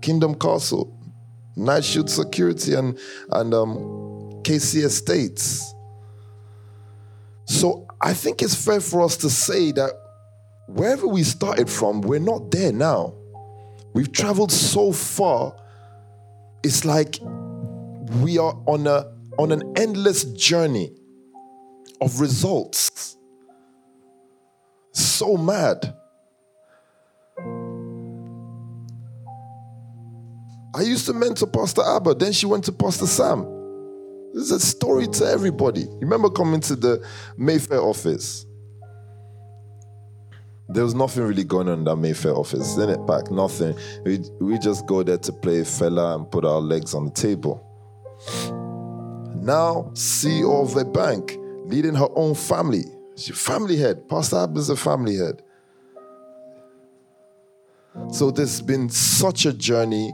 [0.01, 0.93] Kingdom Castle,
[1.57, 2.99] Night Shield Security, and,
[3.31, 3.77] and um,
[4.43, 5.75] KC Estates.
[7.49, 9.93] So I think it's fair for us to say that
[10.67, 13.15] wherever we started from, we're not there now.
[13.95, 15.57] We've traveled so far
[16.63, 17.19] it's like
[18.21, 20.93] we are on a on an endless journey
[22.03, 23.17] of results.
[24.93, 25.95] So mad.
[30.75, 33.58] I used to mentor Pastor Abba, then she went to Pastor Sam.
[34.35, 35.87] This is a story to everybody.
[36.01, 38.47] Remember coming to the Mayfair office?
[40.69, 43.75] there was nothing really going on in that Mayfair office, in it back, nothing.
[44.05, 47.65] We we just go there to play fella and put our legs on the table.
[49.41, 52.85] Now, CEO of a bank, leading her own family.
[53.17, 54.09] She's family head.
[54.09, 55.43] Pastor Ab is a family head.
[58.13, 60.13] So there's been such a journey,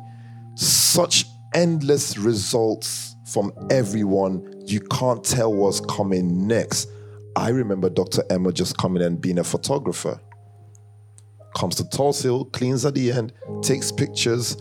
[0.54, 4.62] such endless results from everyone.
[4.66, 6.88] You can't tell what's coming next.
[7.36, 8.22] I remember Dr.
[8.30, 10.20] Emma just coming and being a photographer
[11.54, 13.32] comes to Tulse Hill, cleans at the end,
[13.62, 14.56] takes pictures.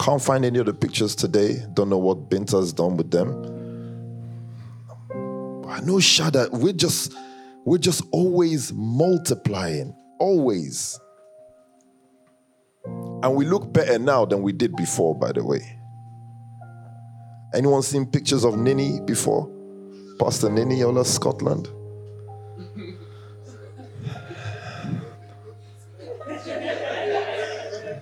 [0.00, 1.64] Can't find any of the pictures today.
[1.74, 3.32] Don't know what Binta's done with them.
[5.68, 7.14] I know Shada, we're just
[7.64, 9.94] we're just always multiplying.
[10.20, 10.98] Always.
[12.84, 15.78] And we look better now than we did before, by the way.
[17.56, 19.50] Anyone seen pictures of Nini before?
[20.18, 21.70] Pastor Nini of Scotland?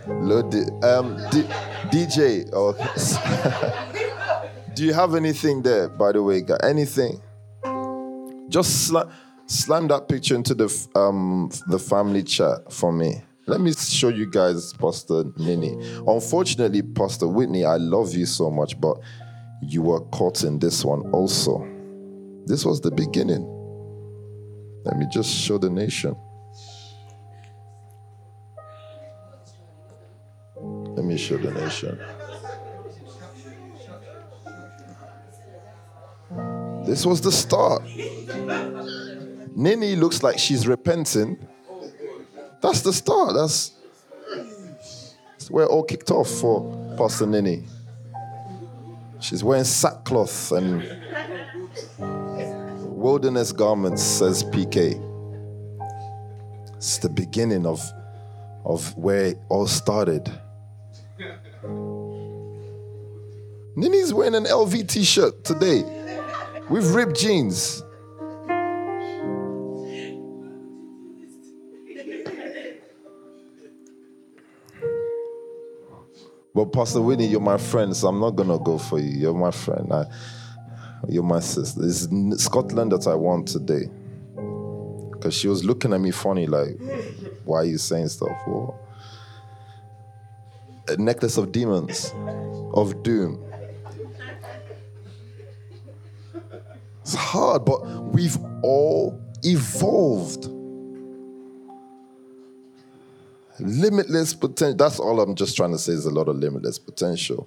[0.08, 0.52] Lord,
[0.84, 1.46] um, D-
[1.92, 2.74] DJ, oh,
[4.74, 6.56] do you have anything there, by the way, guy?
[6.64, 7.22] Anything?
[8.48, 9.08] Just slam,
[9.46, 13.22] slam that picture into the um the family chat for me.
[13.46, 15.76] Let me show you guys Pastor Nini.
[16.08, 18.98] Unfortunately, Pastor Whitney, I love you so much, but
[19.68, 21.66] you were caught in this one also.
[22.46, 23.42] This was the beginning.
[24.84, 26.14] Let me just show the nation.
[30.56, 31.98] Let me show the nation.
[36.84, 37.82] This was the start.
[39.56, 41.38] Nini looks like she's repenting.
[42.60, 43.34] That's the start.
[43.34, 43.72] That's,
[45.32, 47.64] that's where all kicked off for Pastor Nini.
[49.24, 50.84] She's wearing sackcloth and
[52.94, 55.00] wilderness garments, says PK.
[56.76, 57.80] It's the beginning of,
[58.66, 60.30] of where it all started.
[63.74, 65.84] Nini's wearing an LV t shirt today
[66.68, 67.82] with ripped jeans.
[76.54, 79.10] But Pastor Winnie, you're my friend, so I'm not gonna go for you.
[79.10, 79.92] You're my friend.
[79.92, 80.06] I,
[81.08, 81.80] you're my sister.
[81.84, 82.08] It's
[82.44, 83.90] Scotland that I want today.
[85.20, 86.78] Cause she was looking at me funny, like,
[87.44, 88.36] why are you saying stuff?
[88.46, 88.78] Or,
[90.86, 92.12] a necklace of demons,
[92.74, 93.42] of doom.
[97.00, 100.44] It's hard, but we've all evolved.
[103.60, 104.76] Limitless potential.
[104.76, 107.46] That's all I'm just trying to say is a lot of limitless potential.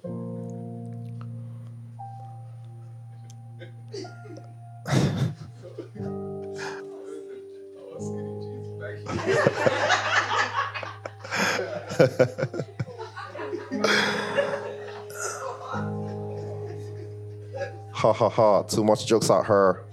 [17.92, 19.84] ha ha ha, too much jokes at her.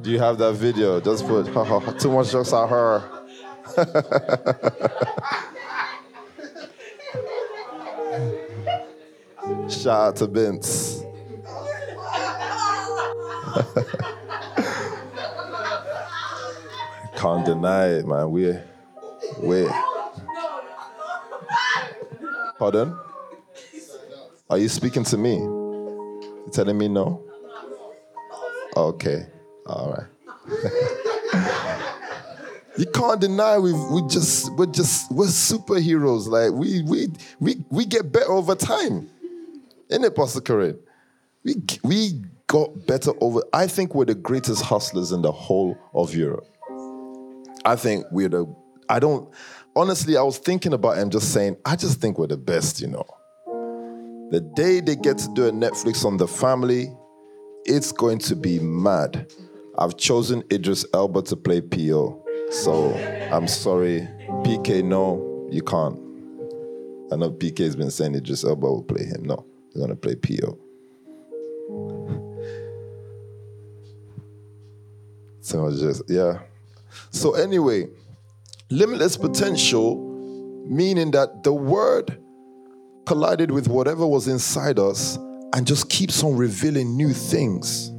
[0.00, 1.00] Do you have that video?
[1.00, 3.21] Just put ha ha, ha too much jokes at her.
[9.68, 11.02] Shout out to Vince.
[17.16, 18.30] Can't deny it, man.
[18.30, 18.54] We,
[19.40, 19.66] we.
[22.58, 22.94] Pardon?
[24.50, 25.36] Are you speaking to me?
[25.36, 27.24] You telling me no?
[28.76, 29.26] Okay.
[29.66, 30.11] All right.
[32.78, 36.26] You can't deny we we just we're just we're superheroes.
[36.26, 37.08] Like we we
[37.40, 39.10] we we get better over time.
[39.90, 40.78] In it, Pastor Corinne?
[41.44, 43.42] We we got better over.
[43.52, 46.46] I think we're the greatest hustlers in the whole of Europe.
[47.64, 48.54] I think we're the.
[48.88, 49.28] I don't.
[49.74, 52.88] Honestly, I was thinking about and just saying, I just think we're the best, you
[52.88, 53.06] know.
[54.30, 56.94] The day they get to do a Netflix on the family,
[57.64, 59.30] it's going to be mad.
[59.78, 62.21] I've chosen Idris Elba to play PO.
[62.52, 62.94] So
[63.32, 64.08] I'm sorry.
[64.44, 65.98] PK, no, you can't.
[67.10, 69.24] I know PK has been saying Idris Elba will play him.
[69.24, 70.58] No, he's to play PO.
[75.40, 76.40] So just, yeah.
[77.10, 77.88] So, anyway,
[78.70, 79.96] limitless potential,
[80.66, 82.18] meaning that the word
[83.06, 85.16] collided with whatever was inside us
[85.54, 87.91] and just keeps on revealing new things.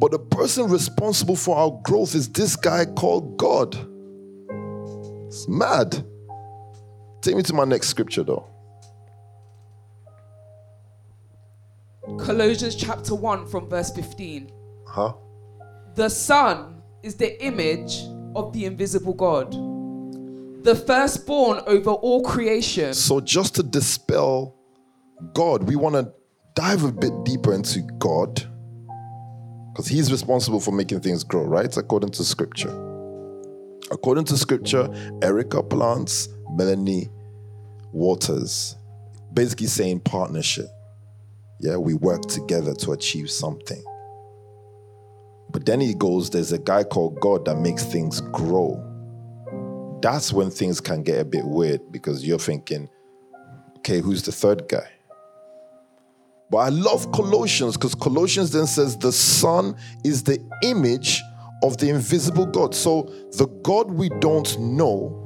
[0.00, 3.76] But the person responsible for our growth is this guy called God.
[5.26, 6.02] It's mad.
[7.20, 8.46] Take me to my next scripture though.
[12.18, 14.50] Colossians chapter 1 from verse 15.
[14.86, 15.12] Huh?
[15.94, 18.00] The Son is the image
[18.34, 19.54] of the invisible God
[20.62, 22.92] the firstborn over all creation.
[22.92, 24.56] So, just to dispel
[25.32, 26.12] God, we want to
[26.54, 28.49] dive a bit deeper into God
[29.72, 31.74] because He's responsible for making things grow, right?
[31.76, 32.70] According to Scripture.
[33.90, 34.88] According to Scripture,
[35.22, 37.08] Erica plants, Melanie
[37.92, 38.76] waters.
[39.32, 40.66] Basically, saying partnership.
[41.60, 43.82] Yeah, we work together to achieve something.
[45.50, 48.86] But then he goes, there's a guy called God that makes things grow
[50.02, 52.88] that's when things can get a bit weird because you're thinking,
[53.78, 54.88] okay, who's the third guy?
[56.50, 61.22] But I love Colossians because Colossians then says the Son is the image
[61.62, 62.74] of the invisible God.
[62.74, 65.16] So the God we don't know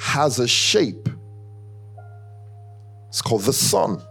[0.00, 1.08] has a shape.
[3.08, 4.02] It's called the Son,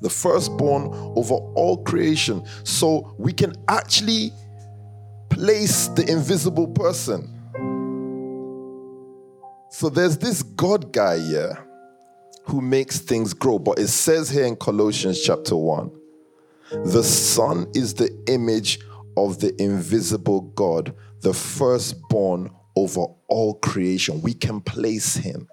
[0.00, 2.46] the firstborn over all creation.
[2.64, 4.32] So we can actually
[5.28, 7.36] place the invisible person
[9.72, 11.56] so there's this God guy here
[12.50, 13.58] who makes things grow.
[13.58, 15.90] But it says here in Colossians chapter 1
[16.84, 18.80] the Son is the image
[19.16, 24.22] of the invisible God, the firstborn over all creation.
[24.22, 25.48] We can place him.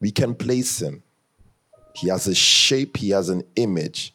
[0.00, 1.02] We can place him.
[1.94, 4.14] He has a shape, he has an image.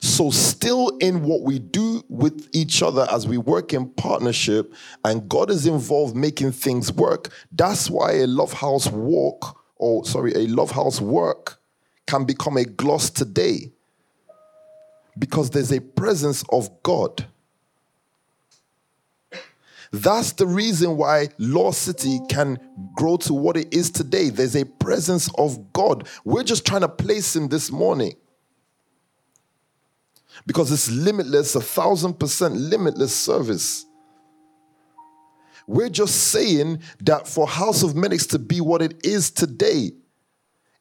[0.00, 4.72] So, still in what we do with each other as we work in partnership,
[5.04, 7.32] and God is involved making things work.
[7.50, 11.58] That's why a love house walk, or sorry, a love house work
[12.06, 13.72] can become a gloss today
[15.18, 17.26] because there's a presence of God.
[19.92, 22.58] That's the reason why Law City can
[22.94, 24.30] grow to what it is today.
[24.30, 26.08] There's a presence of God.
[26.24, 28.14] We're just trying to place Him this morning
[30.46, 33.86] because it's limitless, a thousand percent limitless service.
[35.66, 39.92] We're just saying that for House of Medics to be what it is today,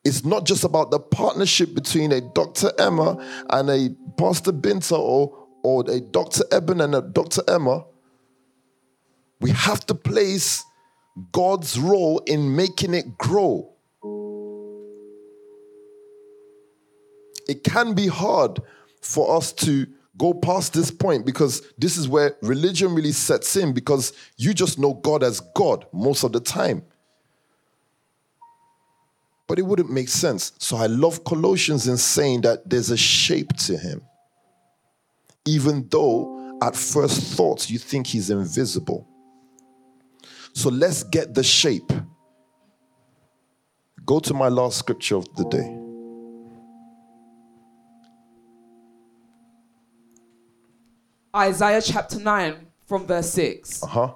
[0.04, 2.72] it's not just about the partnership between a Dr.
[2.80, 3.18] Emma
[3.50, 6.44] and a Pastor Binta or, or a Dr.
[6.52, 7.44] Eben and a Dr.
[7.48, 7.86] Emma.
[9.40, 10.64] We have to place
[11.32, 13.72] God's role in making it grow.
[17.48, 18.60] It can be hard
[19.02, 19.88] for us to
[20.18, 24.80] go past this point because this is where religion really sets in because you just
[24.80, 26.84] know God as God most of the time.
[29.52, 30.54] but it wouldn't make sense.
[30.60, 34.02] So I love Colossians in saying that there's a shape to him.
[35.46, 39.06] Even though at first thoughts you think he's invisible.
[40.54, 41.92] So let's get the shape.
[44.06, 45.81] Go to my last scripture of the day.
[51.36, 52.56] Isaiah chapter 9
[52.86, 53.84] from verse 6.
[53.84, 54.16] Uh huh.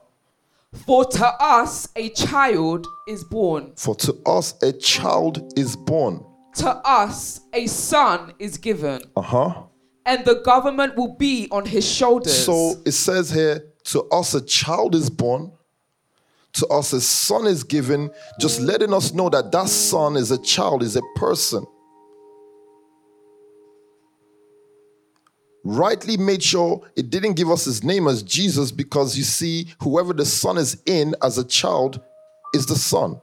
[0.86, 6.26] For to us a child is born, For to us a child is born.
[6.56, 9.64] to us a son is given, Uh huh.
[10.06, 12.46] and the government will be on his shoulders.
[12.46, 15.52] So it says here, to us a child is born,
[16.54, 18.10] to us a son is given,
[18.40, 21.66] just letting us know that that son is a child, is a person.
[25.68, 30.14] Rightly made sure it didn't give us his name as Jesus because you see, whoever
[30.14, 32.00] the son is in as a child
[32.54, 33.20] is the son.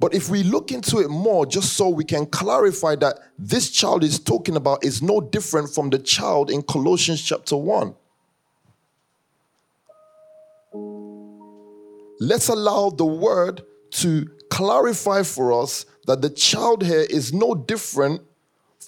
[0.00, 4.02] But if we look into it more, just so we can clarify that this child
[4.02, 7.94] is talking about is no different from the child in Colossians chapter 1.
[12.18, 18.20] Let's allow the word to clarify for us that the child here is no different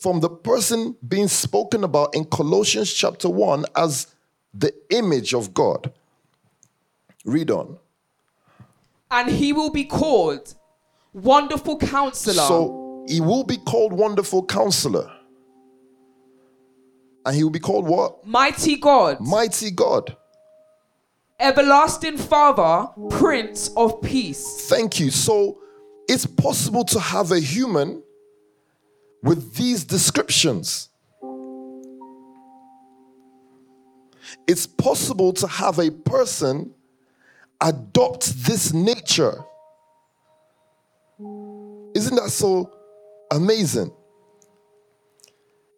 [0.07, 4.07] from the person being spoken about in Colossians chapter 1 as
[4.55, 5.93] the image of God.
[7.25, 7.79] Read on.
[9.11, 10.55] and he will be called
[11.13, 15.11] Wonderful Counselor, So he will be called Wonderful Counselor.
[17.25, 18.25] And he will be called what?
[18.25, 20.17] Mighty God, Mighty God.
[21.41, 24.69] Everlasting Father, Prince of Peace.
[24.69, 25.11] Thank you.
[25.11, 25.59] So
[26.09, 28.05] it's possible to have a human
[29.27, 30.89] with these descriptions.
[34.47, 36.73] It's possible to have a person
[37.61, 39.45] adopt this nature.
[41.19, 42.73] Isn't that so
[43.33, 43.91] amazing?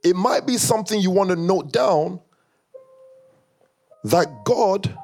[0.04, 2.20] It might be something you want to note down
[4.04, 4.94] that God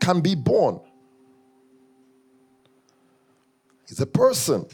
[0.00, 0.80] can be born.
[3.86, 4.66] He's a person.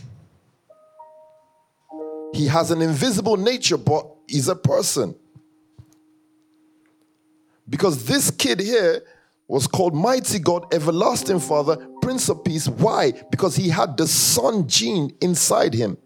[2.33, 5.15] He has an invisible nature, but he's a person.
[7.69, 9.03] Because this kid here
[9.47, 12.69] was called Mighty God, Everlasting Father, Prince of Peace.
[12.69, 13.13] Why?
[13.31, 15.99] Because he had the Son gene inside him.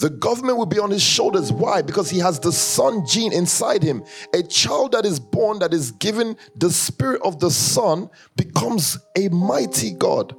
[0.00, 1.52] The government will be on his shoulders.
[1.52, 1.82] Why?
[1.82, 4.02] Because he has the son gene inside him.
[4.34, 9.28] A child that is born, that is given the spirit of the son, becomes a
[9.28, 10.34] mighty God.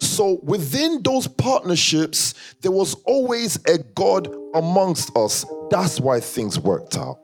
[0.00, 5.44] So within those partnerships, there was always a God amongst us.
[5.70, 7.18] That's why things worked out.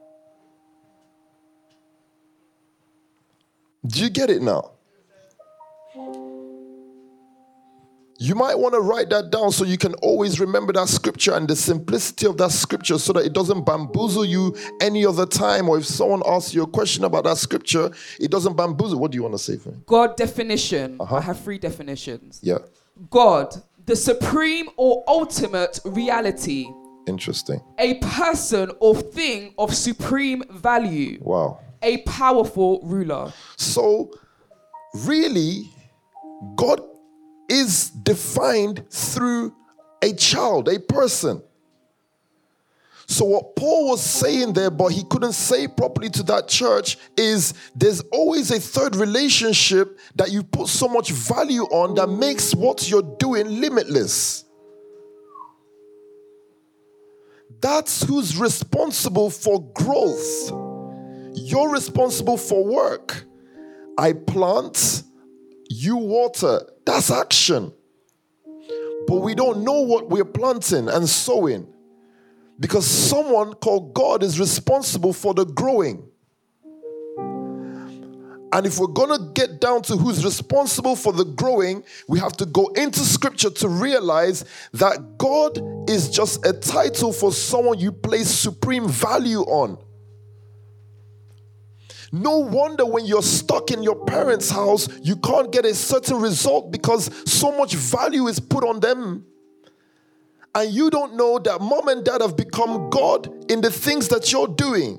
[3.87, 4.76] Do you get it now?
[8.19, 11.47] You might want to write that down so you can always remember that scripture and
[11.47, 15.69] the simplicity of that scripture so that it doesn't bamboozle you any other time.
[15.69, 18.99] Or if someone asks you a question about that scripture, it doesn't bamboozle.
[18.99, 19.77] What do you want to say for me?
[19.87, 20.97] God definition.
[20.99, 21.17] Uh-huh.
[21.17, 22.41] I have three definitions.
[22.43, 22.59] Yeah,
[23.11, 23.55] God,
[23.85, 26.67] the supreme or ultimate reality,
[27.07, 27.61] interesting.
[27.79, 31.61] a person or thing of supreme value, Wow.
[31.83, 33.33] a powerful ruler.
[33.57, 34.11] So,
[34.95, 35.71] really,
[36.57, 36.81] God
[37.49, 39.55] is defined through
[40.03, 41.43] a child, a person.
[43.09, 47.55] So, what Paul was saying there, but he couldn't say properly to that church, is
[47.75, 52.91] there's always a third relationship that you put so much value on that makes what
[52.91, 54.45] you're doing limitless.
[57.61, 60.51] That's who's responsible for growth.
[61.35, 63.25] You're responsible for work.
[63.97, 65.05] I plant,
[65.71, 66.61] you water.
[66.87, 67.73] That's action.
[69.07, 71.67] But we don't know what we're planting and sowing
[72.59, 76.09] because someone called God is responsible for the growing.
[78.53, 82.37] And if we're going to get down to who's responsible for the growing, we have
[82.39, 85.61] to go into scripture to realize that God
[85.91, 89.77] is just a title for someone you place supreme value on.
[92.13, 96.71] No wonder when you're stuck in your parents' house, you can't get a certain result
[96.71, 99.25] because so much value is put on them.
[100.55, 104.33] And you don't know that mom and dad have become God in the things that
[104.33, 104.99] you're doing.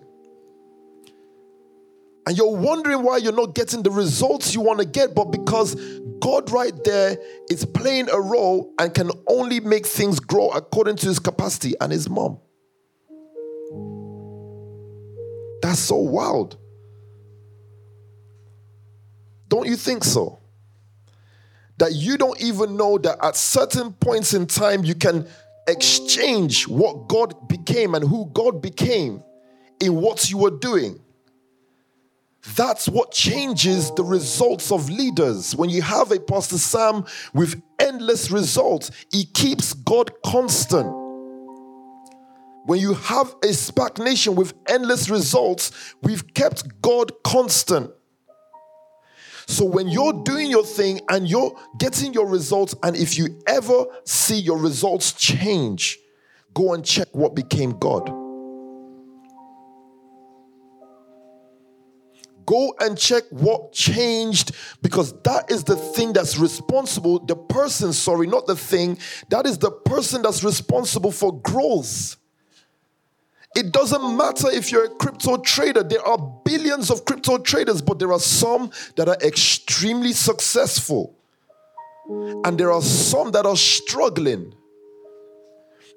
[2.27, 5.75] And you're wondering why you're not getting the results you want to get, but because
[6.19, 7.17] God right there
[7.49, 11.91] is playing a role and can only make things grow according to his capacity and
[11.91, 12.39] his mom.
[15.61, 16.57] That's so wild.
[19.47, 20.39] Don't you think so?
[21.77, 25.27] That you don't even know that at certain points in time you can
[25.67, 29.23] exchange what God became and who God became
[29.81, 30.99] in what you were doing.
[32.55, 35.55] That's what changes the results of leaders.
[35.55, 40.87] When you have a Pastor Sam with endless results, he keeps God constant.
[42.65, 45.71] When you have a Spark nation with endless results,
[46.01, 47.91] we've kept God constant.
[49.47, 53.85] So when you're doing your thing and you're getting your results, and if you ever
[54.03, 55.97] see your results change,
[56.53, 58.07] go and check what became God.
[62.45, 67.19] Go and check what changed because that is the thing that's responsible.
[67.19, 68.97] The person, sorry, not the thing,
[69.29, 72.17] that is the person that's responsible for growth.
[73.57, 75.81] It doesn't matter if you're a crypto trader.
[75.81, 81.17] There are billions of crypto traders, but there are some that are extremely successful.
[82.07, 84.53] And there are some that are struggling.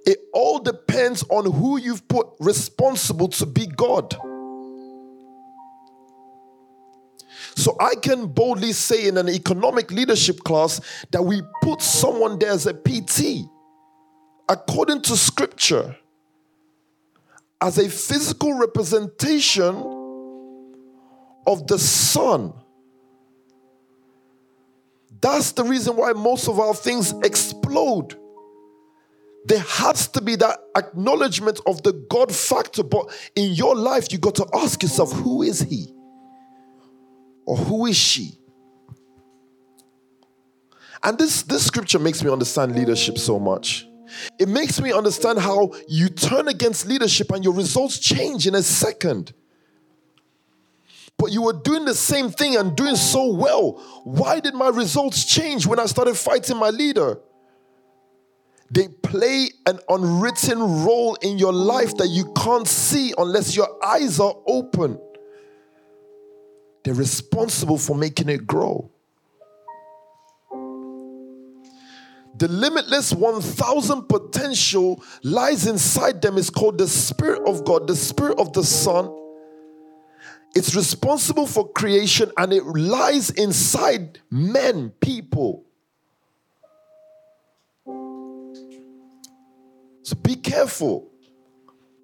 [0.06, 4.16] It all depends on who you've put responsible to be God.
[7.56, 10.80] So I can boldly say in an economic leadership class
[11.11, 13.44] that we put someone there as a PT
[14.48, 15.94] according to scripture
[17.61, 19.76] as a physical representation
[21.46, 22.52] of the son.
[25.20, 28.16] That's the reason why most of our things explode.
[29.44, 34.18] There has to be that acknowledgement of the God factor, but in your life, you
[34.18, 35.94] got to ask yourself, who is He?
[37.50, 38.38] or who is she?
[41.02, 43.88] And this, this scripture makes me understand leadership so much.
[44.38, 48.62] It makes me understand how you turn against leadership and your results change in a
[48.62, 49.32] second.
[51.18, 53.72] But you were doing the same thing and doing so well.
[54.04, 57.18] Why did my results change when I started fighting my leader?
[58.70, 64.20] They play an unwritten role in your life that you can't see unless your eyes
[64.20, 64.98] are open.
[66.84, 68.90] They're responsible for making it grow.
[72.41, 78.38] The limitless 1000 potential lies inside them is called the Spirit of God, the Spirit
[78.38, 79.14] of the Son.
[80.57, 85.66] It's responsible for creation and it lies inside men, people.
[90.03, 91.11] So be careful.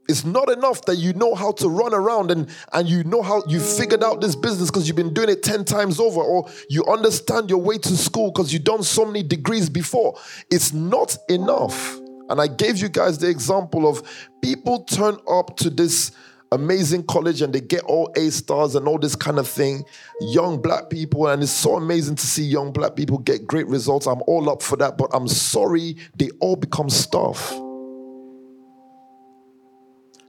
[0.09, 3.43] It's not enough that you know how to run around and, and you know how
[3.47, 6.85] you figured out this business because you've been doing it 10 times over, or you
[6.85, 10.19] understand your way to school because you've done so many degrees before.
[10.51, 11.97] It's not enough.
[12.29, 14.03] And I gave you guys the example of
[14.43, 16.13] people turn up to this
[16.53, 19.85] amazing college and they get all A stars and all this kind of thing.
[20.21, 24.07] Young black people, and it's so amazing to see young black people get great results.
[24.07, 27.53] I'm all up for that, but I'm sorry, they all become staff.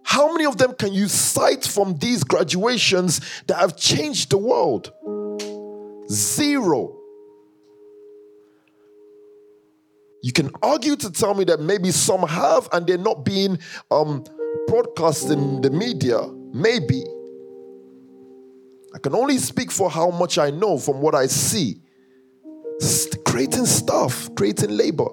[0.08, 4.94] How many of them can you cite from these graduations that have changed the world?
[6.10, 6.98] Zero.
[10.24, 13.60] You can argue to tell me that maybe some have and they're not being
[13.92, 14.24] um,
[14.68, 16.26] broadcast in the media.
[16.54, 17.04] Maybe.
[18.96, 21.82] I can only speak for how much I know from what I see.
[23.26, 25.10] Creating stuff, creating labor.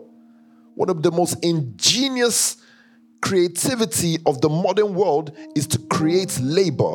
[0.76, 2.58] One of the most ingenious
[3.24, 6.94] creativity of the modern world is to create labor.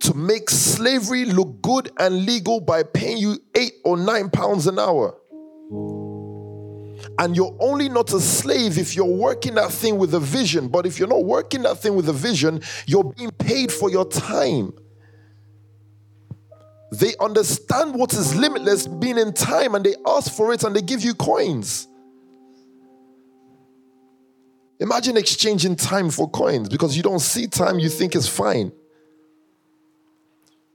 [0.00, 4.80] To make slavery look good and legal by paying you eight or nine pounds an
[4.80, 5.16] hour.
[7.20, 10.66] And you're only not a slave if you're working that thing with a vision.
[10.66, 14.08] But if you're not working that thing with a vision, you're being paid for your
[14.08, 14.72] time.
[16.90, 20.82] They understand what is limitless being in time and they ask for it and they
[20.82, 21.86] give you coins.
[24.80, 28.72] Imagine exchanging time for coins because you don't see time you think is fine.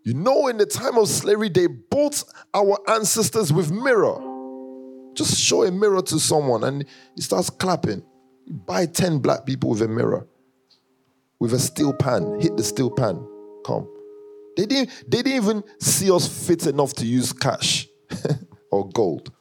[0.04, 2.24] You know, in the time of slavery, they bought
[2.54, 4.20] our ancestors with mirror.
[5.14, 6.86] Just show a mirror to someone and
[7.16, 8.04] he starts clapping.
[8.46, 10.28] You buy 10 black people with a mirror,
[11.40, 13.26] with a steel pan, hit the steel pan,
[13.66, 13.88] come.
[14.58, 17.88] They didn't, they didn't even see us fit enough to use cash
[18.72, 19.32] or gold.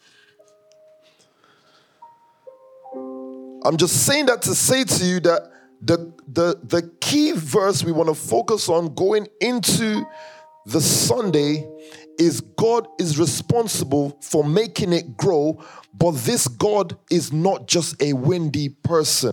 [3.64, 5.50] I'm just saying that to say to you that
[5.80, 10.04] the, the, the key verse we want to focus on going into
[10.66, 11.68] the Sunday
[12.18, 15.62] is God is responsible for making it grow,
[15.94, 19.32] but this God is not just a windy person.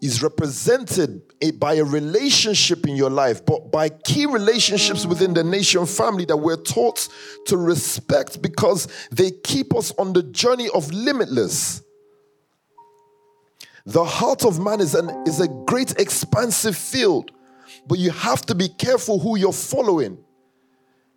[0.00, 1.22] Is represented
[1.58, 6.36] by a relationship in your life, but by key relationships within the nation family that
[6.36, 7.08] we're taught
[7.46, 11.82] to respect because they keep us on the journey of limitless.
[13.86, 17.30] The heart of man is, an, is a great expansive field,
[17.86, 20.18] but you have to be careful who you're following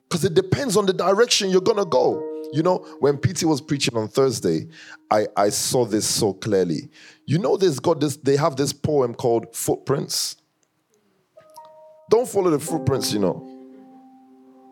[0.10, 2.31] because it depends on the direction you're going to go.
[2.52, 4.68] You know, when PT was preaching on Thursday,
[5.10, 6.90] I, I saw this so clearly.
[7.26, 10.36] You know, there's got this, they have this poem called Footprints.
[12.10, 13.48] Don't follow the footprints, you know.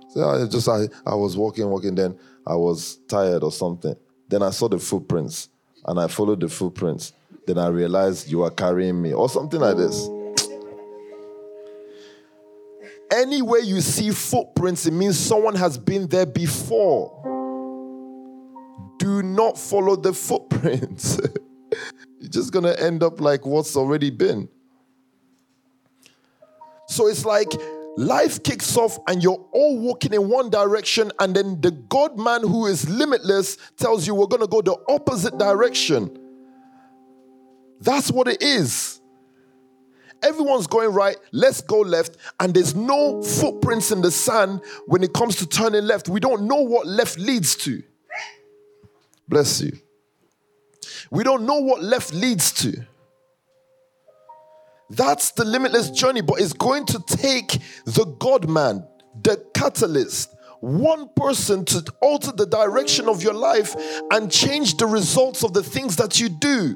[0.09, 3.95] So I just I, I was walking, walking, then I was tired or something.
[4.27, 5.47] Then I saw the footprints
[5.85, 7.13] and I followed the footprints.
[7.47, 10.07] Then I realized you are carrying me, or something like this.
[13.11, 17.38] Anywhere you see footprints, it means someone has been there before
[18.99, 21.19] do not follow the footprints.
[22.19, 24.49] You're just going to end up like what's already been.
[26.87, 27.49] So it's like
[27.97, 32.41] life kicks off and you're all walking in one direction, and then the God man
[32.41, 36.17] who is limitless tells you we're going to go the opposite direction.
[37.79, 38.99] That's what it is.
[40.21, 45.13] Everyone's going right, let's go left, and there's no footprints in the sand when it
[45.13, 46.09] comes to turning left.
[46.09, 47.81] We don't know what left leads to.
[49.29, 49.71] Bless you.
[51.11, 52.85] We don't know what left leads to.
[54.89, 58.87] That's the limitless journey, but it's going to take the God man,
[59.21, 63.75] the catalyst, one person to alter the direction of your life
[64.11, 66.75] and change the results of the things that you do.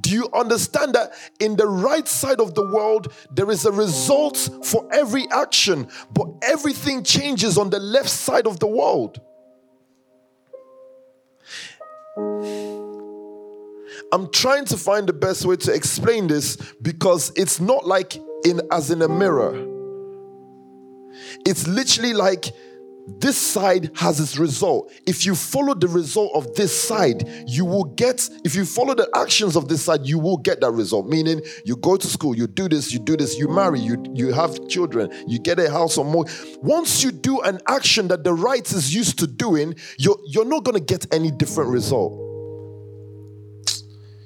[0.00, 4.48] Do you understand that in the right side of the world, there is a result
[4.64, 9.20] for every action, but everything changes on the left side of the world?
[14.12, 18.60] I'm trying to find the best way to explain this because it's not like in
[18.70, 19.54] as in a mirror.
[21.46, 22.52] It's literally like
[23.18, 24.92] this side has its result.
[25.06, 29.08] If you follow the result of this side, you will get, if you follow the
[29.14, 31.06] actions of this side, you will get that result.
[31.06, 34.32] Meaning you go to school, you do this, you do this, you marry, you, you
[34.32, 36.26] have children, you get a house or more.
[36.60, 40.64] Once you do an action that the right is used to doing, you're, you're not
[40.64, 42.31] going to get any different result.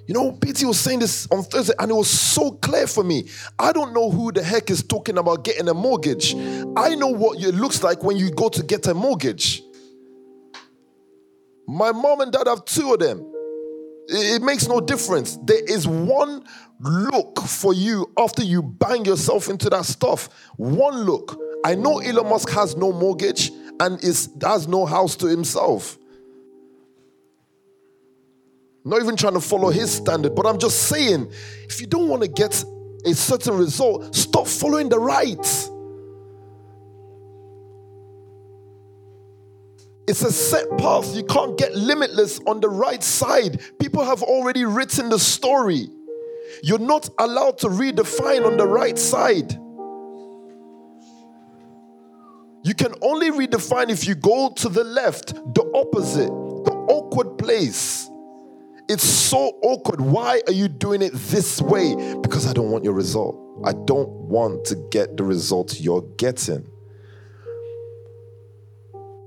[0.07, 3.29] You know, PT was saying this on Thursday, and it was so clear for me.
[3.59, 6.35] I don't know who the heck is talking about getting a mortgage.
[6.77, 9.63] I know what it looks like when you go to get a mortgage.
[11.67, 13.33] My mom and dad have two of them.
[14.09, 15.37] It makes no difference.
[15.43, 16.45] There is one
[16.79, 20.29] look for you after you bang yourself into that stuff.
[20.57, 21.41] One look.
[21.65, 23.51] I know Elon Musk has no mortgage
[23.81, 25.99] and is has no house to himself.
[28.87, 31.29] Not even trying to follow his standard, but I'm just saying
[31.65, 32.65] if you don't want to get
[33.05, 35.37] a certain result, stop following the right.
[40.07, 41.17] It's a set path.
[41.17, 43.61] You can't get limitless on the right side.
[43.81, 45.89] People have already written the story.
[46.63, 49.53] You're not allowed to redefine on the right side.
[52.63, 58.06] You can only redefine if you go to the left, the opposite, the awkward place.
[58.89, 60.01] It's so awkward.
[60.01, 61.95] Why are you doing it this way?
[62.23, 63.37] Because I don't want your result.
[63.65, 66.69] I don't want to get the result you're getting.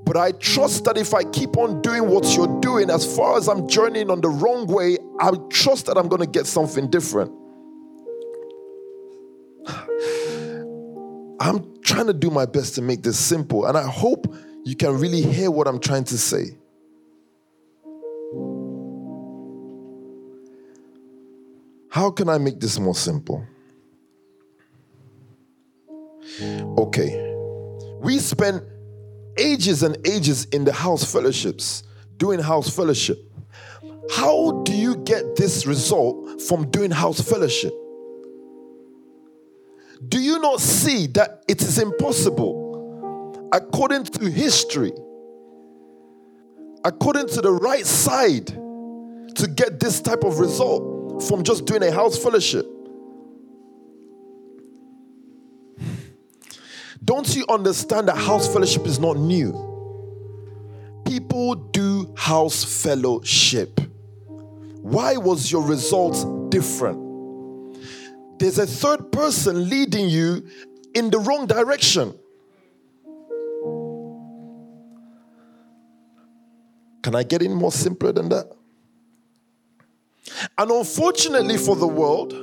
[0.06, 3.48] But I trust that if I keep on doing what you're doing, as far as
[3.48, 7.32] I'm journeying on the wrong way, I trust that I'm going to get something different.
[11.40, 14.34] I'm trying to do my best to make this simple, and I hope
[14.64, 16.58] you can really hear what I'm trying to say.
[21.90, 23.46] How can I make this more simple?
[26.78, 27.36] Okay.
[28.00, 28.64] We spent
[29.38, 31.84] ages and ages in the house fellowships,
[32.18, 33.18] doing house fellowship.
[34.12, 37.74] How do you get this result from doing house fellowship?
[40.08, 44.94] Do you not see that it is impossible according to history,
[46.86, 50.99] according to the right side, to get this type of result?
[51.28, 52.66] From just doing a house fellowship.
[57.04, 59.52] Don't you understand that house fellowship is not new?
[61.06, 63.80] People do house fellowship.
[64.82, 67.10] Why was your result different?
[68.40, 70.48] There's a third person leading you
[70.94, 72.14] in the wrong direction.
[77.02, 78.52] Can I get in more simpler than that?
[80.58, 82.34] And unfortunately for the world,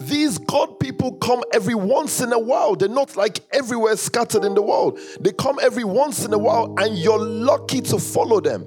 [0.00, 2.76] These God people come every once in a while.
[2.76, 4.98] They're not like everywhere scattered in the world.
[5.20, 8.66] They come every once in a while, and you're lucky to follow them.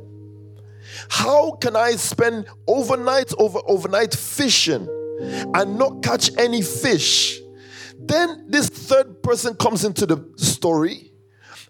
[1.09, 4.87] How can I spend overnight over overnight fishing
[5.53, 7.39] and not catch any fish?
[7.97, 11.11] Then this third person comes into the story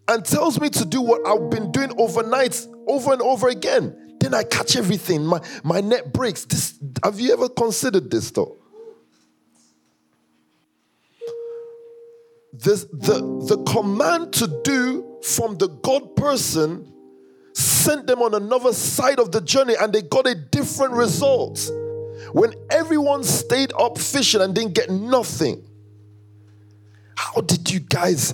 [0.08, 4.09] and tells me to do what I've been doing overnight over and over again.
[4.20, 5.26] Then I catch everything.
[5.26, 6.46] My, my net breaks.
[6.46, 8.58] This, have you ever considered this though?
[12.52, 16.92] This, the, the command to do from the God person
[17.54, 21.70] sent them on another side of the journey and they got a different result.
[22.34, 25.64] When everyone stayed up fishing and didn't get nothing,
[27.16, 28.34] how did you guys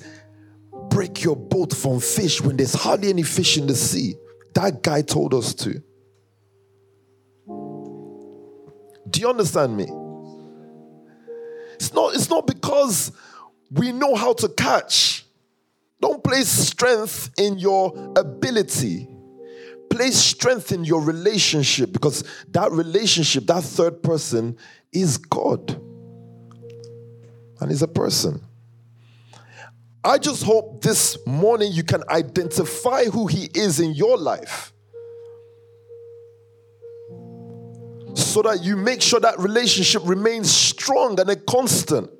[0.89, 4.15] break your boat from fish when there's hardly any fish in the sea?
[4.55, 5.83] That guy told us to.
[9.09, 9.87] Do you understand me?
[11.75, 13.11] It's not, it's not because
[13.69, 15.25] we know how to catch.
[16.01, 19.09] Don't place strength in your ability.
[19.89, 24.57] Place strength in your relationship because that relationship, that third person,
[24.91, 25.81] is God.
[27.59, 28.44] And is a person.
[30.05, 34.71] I just hope this morning you can identify who He is in your life.
[38.13, 42.11] So that you make sure that relationship remains strong and a constant.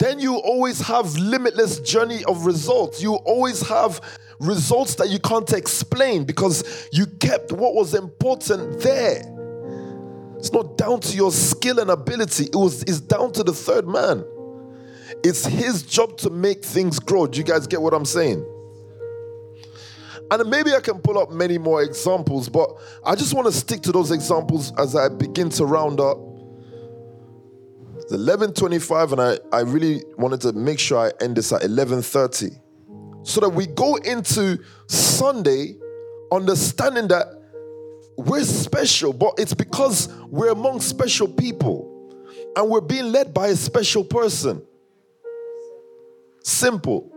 [0.00, 3.00] Then you always have limitless journey of results.
[3.00, 4.00] You always have
[4.40, 9.22] results that you can't explain because you kept what was important there.
[10.36, 12.46] It's not down to your skill and ability.
[12.46, 14.24] It was it's down to the third man.
[15.24, 17.26] It's his job to make things grow.
[17.26, 18.44] Do you guys get what I'm saying?
[20.30, 22.70] And maybe I can pull up many more examples, but
[23.04, 26.18] I just want to stick to those examples as I begin to round up.
[27.96, 32.60] It's 11:25, and I, I really wanted to make sure I end this at 11:30.
[33.22, 35.76] So that we go into Sunday
[36.30, 37.26] understanding that
[38.18, 41.90] we're special, but it's because we're among special people
[42.56, 44.62] and we're being led by a special person.
[46.44, 47.10] Simple.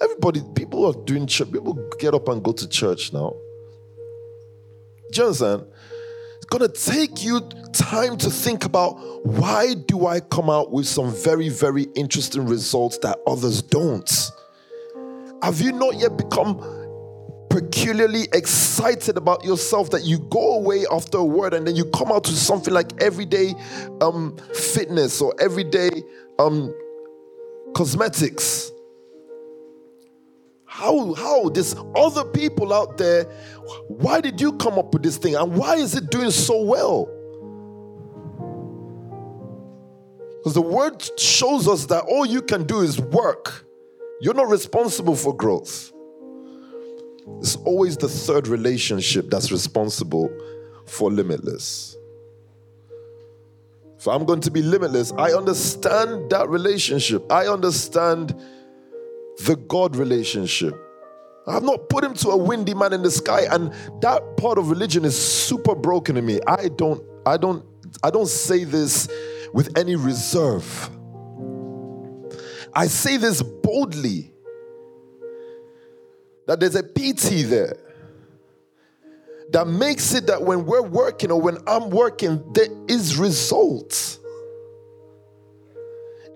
[0.00, 1.52] Everybody, people are doing church.
[1.52, 3.32] People get up and go to church now.
[5.16, 5.64] Understand?
[6.36, 7.40] It's gonna take you
[7.72, 12.98] time to think about why do I come out with some very, very interesting results
[12.98, 14.10] that others don't?
[15.44, 16.58] Have you not yet become
[17.50, 22.10] peculiarly excited about yourself that you go away after a word and then you come
[22.10, 23.54] out to something like everyday
[24.00, 25.90] um, fitness or everyday
[26.40, 26.74] um,
[27.74, 28.70] cosmetics.
[30.64, 33.24] How, how, this other people out there.
[33.88, 35.36] Why did you come up with this thing?
[35.36, 37.06] And why is it doing so well?
[40.38, 43.64] Because the word shows us that all you can do is work.
[44.20, 45.92] You're not responsible for growth.
[47.38, 50.28] It's always the third relationship that's responsible
[50.86, 51.96] for limitless.
[54.04, 57.24] If I'm going to be limitless, I understand that relationship.
[57.32, 58.38] I understand
[59.46, 60.74] the God relationship.
[61.46, 64.68] I've not put him to a windy man in the sky, and that part of
[64.68, 66.38] religion is super broken in me.
[66.46, 67.64] I don't, I don't,
[68.02, 69.08] I don't say this
[69.54, 70.90] with any reserve.
[72.74, 74.34] I say this boldly
[76.46, 77.78] that there's a PT there
[79.52, 84.18] that makes it that when we're working or when I'm working, there is results.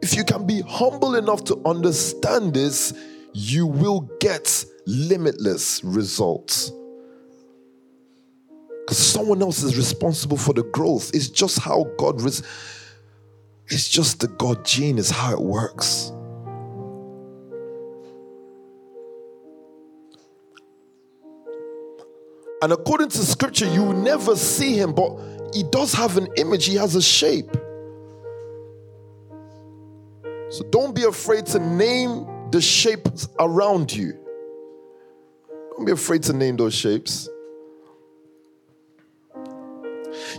[0.02, 2.92] If you can be humble enough to understand this,
[3.32, 6.72] you will get limitless results.
[8.84, 11.10] Because someone else is responsible for the growth.
[11.14, 12.42] It's just how God, res-
[13.66, 16.12] it's just the God gene, is how it works.
[22.62, 25.16] And according to scripture, you will never see him, but
[25.54, 27.50] he does have an image, he has a shape.
[30.50, 34.18] So don't be afraid to name the shapes around you.
[35.76, 37.28] Don't be afraid to name those shapes.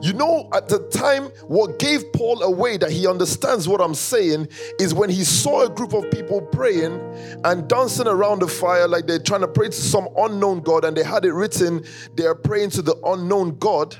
[0.01, 4.47] You know, at the time, what gave Paul away that he understands what I'm saying
[4.79, 6.99] is when he saw a group of people praying
[7.43, 10.95] and dancing around the fire like they're trying to pray to some unknown God, and
[10.95, 11.83] they had it written,
[12.15, 13.95] they are praying to the unknown God.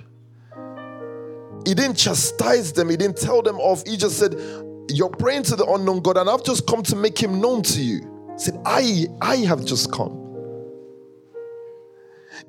[1.65, 3.85] He didn't chastise them, he didn't tell them off.
[3.85, 4.35] He just said,
[4.89, 7.81] You're praying to the unknown God, and I've just come to make him known to
[7.81, 7.99] you.
[8.33, 10.18] He said, I, I have just come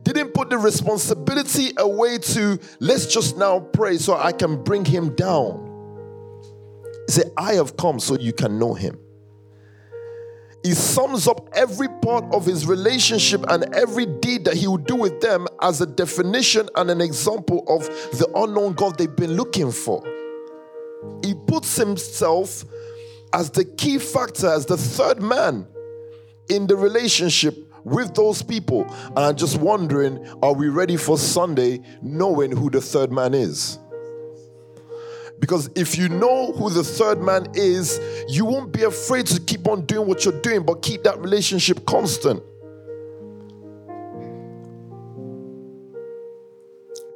[0.03, 5.15] didn't put the responsibility away to let's just now pray so I can bring him
[5.15, 5.67] down.
[7.07, 8.99] He said, I have come so you can know him.
[10.63, 14.95] He sums up every part of his relationship and every deed that he would do
[14.95, 17.87] with them as a definition and an example of
[18.19, 20.05] the unknown God they've been looking for.
[21.25, 22.65] He puts himself
[23.33, 25.67] as the key factor, as the third man
[26.51, 28.85] in the relationship with those people.
[29.09, 33.79] And I'm just wondering are we ready for Sunday knowing who the third man is?
[35.41, 39.67] Because if you know who the third man is, you won't be afraid to keep
[39.67, 42.43] on doing what you're doing, but keep that relationship constant.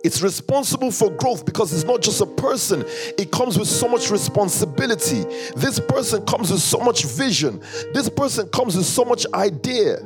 [0.03, 2.85] It's responsible for growth because it's not just a person,
[3.19, 5.25] it comes with so much responsibility.
[5.57, 7.61] This person comes with so much vision.
[7.95, 9.97] This person comes with so much idea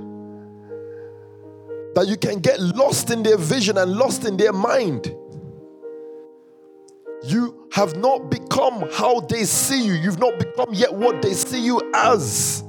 [1.98, 5.12] that you can get lost in their vision and lost in their mind.
[7.24, 9.94] You have not become how they see you.
[9.94, 12.62] You've not become yet what they see you as.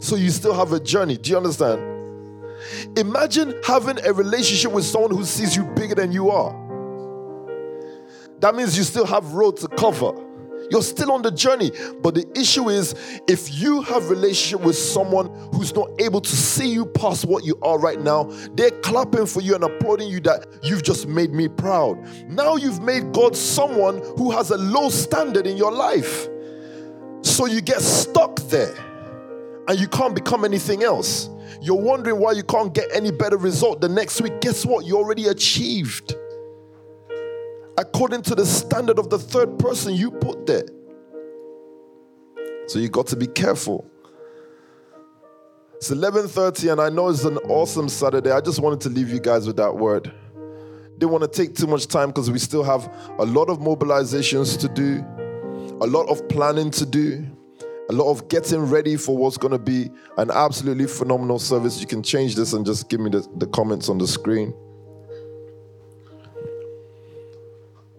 [0.00, 1.16] So you still have a journey.
[1.16, 2.98] Do you understand?
[2.98, 6.52] Imagine having a relationship with someone who sees you bigger than you are.
[8.40, 10.14] That means you still have road to cover.
[10.70, 11.70] You're still on the journey.
[12.02, 12.94] But the issue is
[13.28, 17.58] if you have relationship with someone who's not able to see you past what you
[17.62, 21.48] are right now, they're clapping for you and applauding you that you've just made me
[21.48, 21.98] proud.
[22.28, 26.28] Now you've made God someone who has a low standard in your life.
[27.22, 28.74] So you get stuck there
[29.68, 31.30] and you can't become anything else.
[31.60, 34.40] You're wondering why you can't get any better result the next week.
[34.40, 34.84] Guess what?
[34.84, 36.14] You already achieved
[37.78, 40.64] according to the standard of the third person you put there.
[42.66, 43.90] So you got to be careful.
[45.76, 48.30] It's 11:30 and I know it's an awesome Saturday.
[48.30, 50.12] I just wanted to leave you guys with that word.
[50.98, 54.58] Didn't want to take too much time because we still have a lot of mobilizations
[54.60, 55.04] to do,
[55.82, 57.26] a lot of planning to do,
[57.90, 61.80] a lot of getting ready for what's going to be an absolutely phenomenal service.
[61.80, 64.54] You can change this and just give me the, the comments on the screen.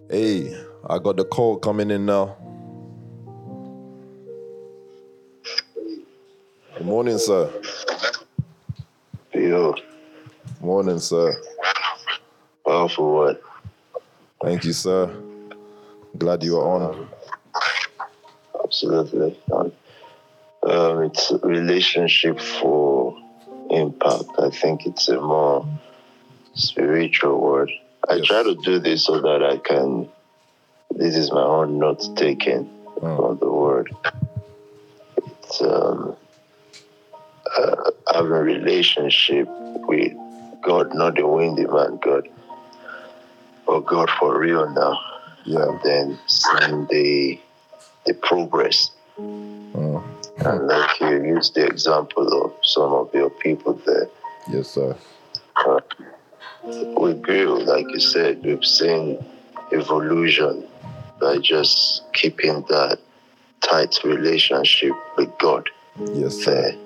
[0.08, 0.56] Hey,
[0.88, 2.36] I got the call coming in now.
[6.76, 7.50] Good morning, sir.
[9.34, 9.74] Yo,
[10.60, 11.34] Morning, sir.
[12.64, 13.42] Well, for what?
[14.40, 15.12] Thank you, sir.
[16.16, 17.08] Glad you are on.
[18.62, 19.36] Absolutely.
[19.52, 19.72] Um,
[20.62, 23.18] um, it's relationship for
[23.70, 24.30] impact.
[24.38, 25.66] I think it's a more
[26.54, 27.72] spiritual word.
[28.08, 28.26] I Yes.
[28.26, 30.08] try to do this so that I can.
[30.94, 32.70] This is my own note taking
[33.02, 33.16] Mm.
[33.16, 33.94] from the word.
[35.16, 36.16] It's um,
[37.58, 39.48] uh, having a relationship
[39.88, 40.12] with
[40.62, 42.28] God, not the windy man, God,
[43.66, 44.98] but God for real now.
[45.44, 45.62] Yeah.
[45.68, 47.38] and then seeing the
[48.06, 48.90] the progress.
[49.20, 50.02] Mm.
[50.44, 54.08] And like you use the example of some of your people there,
[54.50, 54.96] Yes, sir.
[55.66, 55.80] uh,
[56.66, 59.24] we grew, like you said, we've seen
[59.72, 60.66] evolution
[61.20, 62.98] by just keeping that
[63.60, 65.68] tight relationship with God
[66.12, 66.54] Yes, sir.
[66.54, 66.76] there.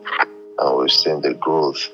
[0.58, 1.88] And we've seen the growth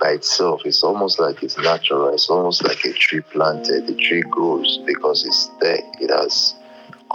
[0.00, 0.62] by itself.
[0.64, 2.08] It's almost like it's natural.
[2.14, 3.86] It's almost like a tree planted.
[3.86, 5.80] The tree grows because it's there.
[6.00, 6.54] It has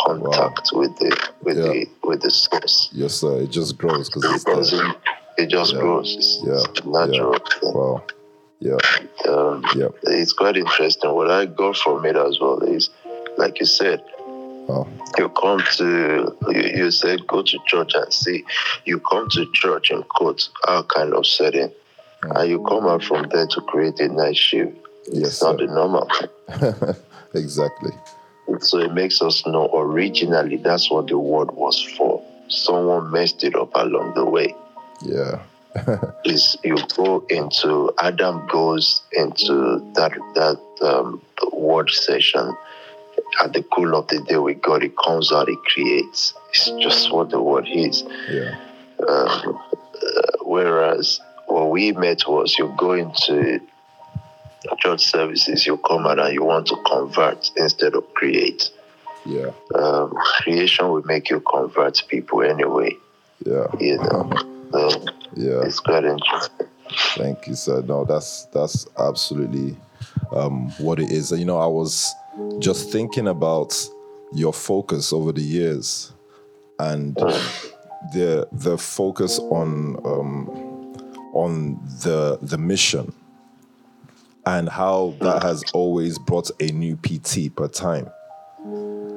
[0.01, 1.63] contact with the with Yeah.
[1.67, 2.89] the with the source.
[2.91, 3.41] Yes, sir.
[3.41, 4.55] It just grows because It it's there.
[4.55, 4.97] doesn't.
[5.37, 5.79] It just Yeah.
[5.79, 6.15] grows.
[6.17, 6.91] It's, Yeah.
[6.91, 7.37] natural.
[7.63, 8.03] Wow.
[8.59, 8.77] Yeah.
[9.27, 9.89] Um, Yeah.
[10.03, 11.13] It's quite interesting.
[11.13, 12.89] What I got from it as well is,
[13.37, 14.01] like you said,
[14.67, 14.87] Wow.
[15.17, 18.43] you come to you, you said go to church and see.
[18.85, 21.71] You come to church in quote our kind of setting,
[22.23, 22.39] Mm.
[22.39, 24.71] and you come out from there to create a night shift.
[25.11, 25.67] Yes, it's not sir.
[25.67, 26.09] the normal.
[27.35, 27.91] exactly.
[28.59, 32.23] So it makes us know originally that's what the word was for.
[32.47, 34.55] Someone messed it up along the way.
[35.03, 35.41] Yeah.
[36.25, 41.21] is you go into Adam goes into that that um,
[41.51, 42.55] word session
[43.41, 44.83] at the cool of the day with God.
[44.83, 46.33] It comes out, it creates.
[46.49, 48.03] It's just what the word is.
[48.29, 48.57] Yeah.
[49.07, 49.59] Um,
[49.95, 53.59] uh, whereas what we met was you go into
[54.79, 58.71] church services, you come out and you want to convert instead of create.
[59.25, 59.51] Yeah.
[59.73, 60.11] Um,
[60.41, 62.95] creation will make you convert people anyway.
[63.45, 63.67] Yeah.
[63.79, 64.31] You know,
[64.75, 64.89] so
[65.35, 65.61] yeah.
[65.63, 66.67] it's quite interesting.
[67.15, 67.81] Thank you, sir.
[67.81, 69.75] No, that's that's absolutely
[70.31, 71.31] um, what it is.
[71.31, 72.13] You know, I was
[72.59, 73.75] just thinking about
[74.33, 76.13] your focus over the years,
[76.79, 77.15] and
[78.13, 80.49] the the focus on um,
[81.33, 83.13] on the the mission,
[84.45, 88.09] and how that has always brought a new PT per time.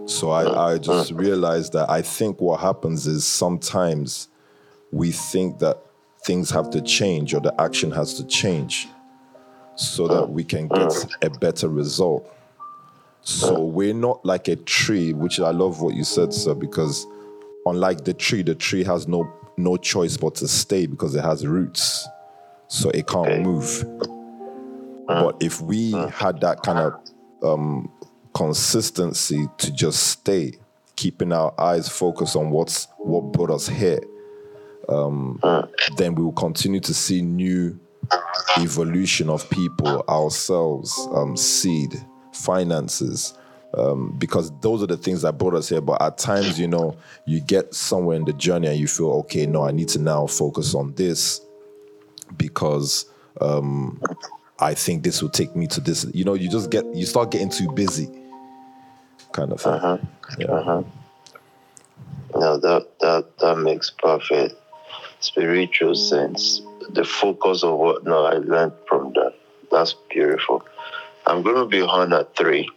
[0.07, 4.29] So I, I just realized that I think what happens is sometimes
[4.93, 5.79] we think that
[6.25, 8.89] things have to change or the action has to change
[9.77, 11.15] so that we can get mm.
[11.23, 12.35] a better result.
[13.23, 17.07] So we're not like a tree, which I love what you said, sir, because
[17.67, 21.47] unlike the tree, the tree has no no choice but to stay because it has
[21.47, 22.09] roots.
[22.69, 23.43] So it can't Okay.
[23.43, 23.65] move.
[23.65, 25.07] Mm.
[25.07, 26.11] But if we mm.
[26.11, 27.01] had that kind of
[27.43, 27.91] um,
[28.35, 30.53] consistency to just stay,
[30.97, 34.01] keeping our eyes focused on what's what brought us here,
[34.89, 35.41] um,
[35.97, 37.79] then we will continue to see new
[38.59, 41.95] evolution of people, ourselves, um, seed,
[42.33, 43.35] finances,
[43.75, 45.81] um, because those are the things that brought us here.
[45.81, 49.47] But at times, you know, you get somewhere in the journey and you feel, okay,
[49.47, 51.43] no, I need to now focus on this
[52.37, 53.07] because
[53.41, 54.01] um,
[54.59, 56.07] I think this will take me to this.
[56.15, 58.09] You know, you just get, you start getting too busy,
[59.33, 59.73] kind of thing.
[59.73, 59.99] Uh-huh.
[60.39, 60.83] Yeah.
[62.35, 64.55] No, that that that makes perfect
[65.21, 66.63] spiritual sense.
[66.91, 69.35] The focus of what no, I learned from that.
[69.71, 70.65] That's beautiful.
[71.27, 72.69] I'm gonna be on at three.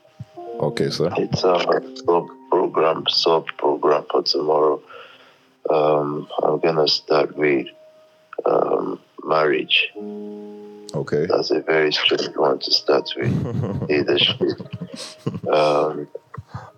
[0.59, 1.11] Okay, sir.
[1.17, 4.81] It's a sub program, sub program for tomorrow.
[5.69, 7.67] Um, I'm gonna start with
[8.45, 9.89] um, marriage.
[10.93, 11.25] Okay.
[11.25, 13.31] That's a very strange one to start with.
[13.89, 14.59] Leadership.
[15.47, 16.07] Um,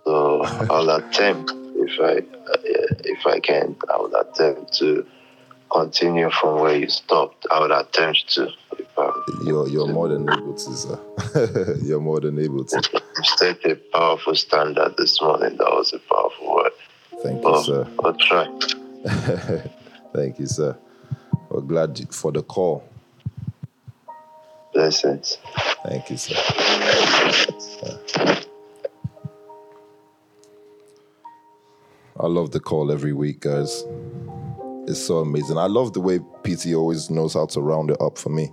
[0.04, 2.18] so I'll attempt if I
[2.52, 2.58] uh,
[3.04, 3.76] if I can.
[3.92, 5.06] I will attempt to
[5.74, 7.46] continue from where you stopped.
[7.52, 8.50] I would attempt to.
[9.46, 11.80] You're, you're more than able to, sir.
[11.84, 12.90] you're more than able to.
[12.94, 15.58] you set a powerful standard this morning.
[15.58, 16.72] That was a powerful word.
[17.24, 17.88] Thank you, Oh, sir.
[18.04, 18.48] I'll try.
[20.14, 20.78] Thank you, sir.
[21.50, 22.84] We're glad for the call.
[24.74, 25.38] Blessings.
[25.86, 26.36] Thank you, sir.
[32.20, 33.84] I love the call every week, guys.
[34.86, 35.58] It's so amazing.
[35.58, 38.52] I love the way PT always knows how to round it up for me.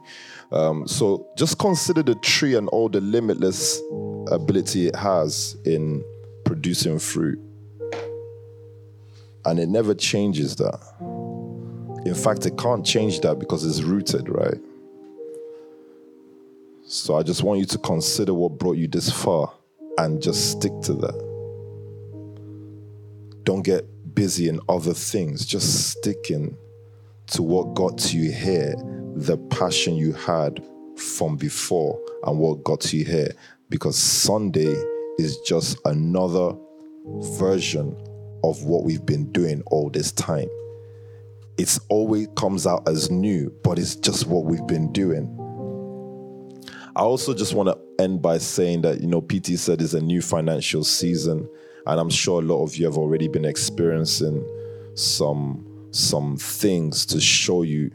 [0.52, 3.80] Um, so just consider the tree and all the limitless
[4.30, 6.04] ability it has in
[6.44, 7.38] producing fruit.
[9.44, 10.80] And it never changes that.
[12.06, 14.58] In fact, it can't change that because it's rooted, right?
[16.84, 19.52] So I just want you to consider what brought you this far
[19.98, 21.30] and just stick to that.
[23.44, 23.84] Don't get
[24.14, 25.44] busy in other things.
[25.46, 26.56] Just sticking
[27.28, 28.74] to what got you here,
[29.14, 30.64] the passion you had
[30.96, 33.32] from before, and what got you here.
[33.68, 34.74] Because Sunday
[35.18, 36.52] is just another
[37.38, 37.96] version
[38.42, 40.48] of what we've been doing all this time.
[41.58, 45.36] It's always comes out as new, but it's just what we've been doing.
[46.96, 50.00] I also just want to end by saying that, you know, PT said it's a
[50.00, 51.48] new financial season,
[51.86, 54.46] and I'm sure a lot of you have already been experiencing
[54.94, 57.90] some some things to show you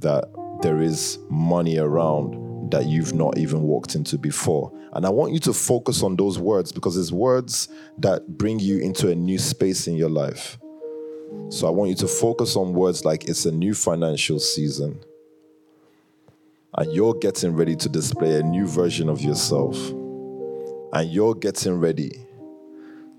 [0.00, 0.24] that
[0.62, 4.72] there is money around that you've not even walked into before.
[4.94, 7.68] And I want you to focus on those words because it's words
[7.98, 10.58] that bring you into a new space in your life.
[11.50, 14.98] So I want you to focus on words like it's a new financial season
[16.76, 19.76] and you're getting ready to display a new version of yourself,
[20.92, 22.25] and you're getting ready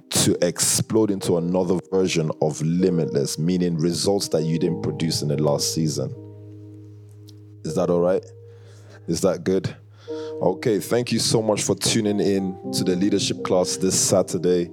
[0.09, 5.41] to explode into another version of limitless, meaning results that you didn't produce in the
[5.41, 6.13] last season.
[7.65, 8.23] Is that all right?
[9.07, 9.75] Is that good?
[10.41, 14.69] Okay, thank you so much for tuning in to the leadership class this Saturday.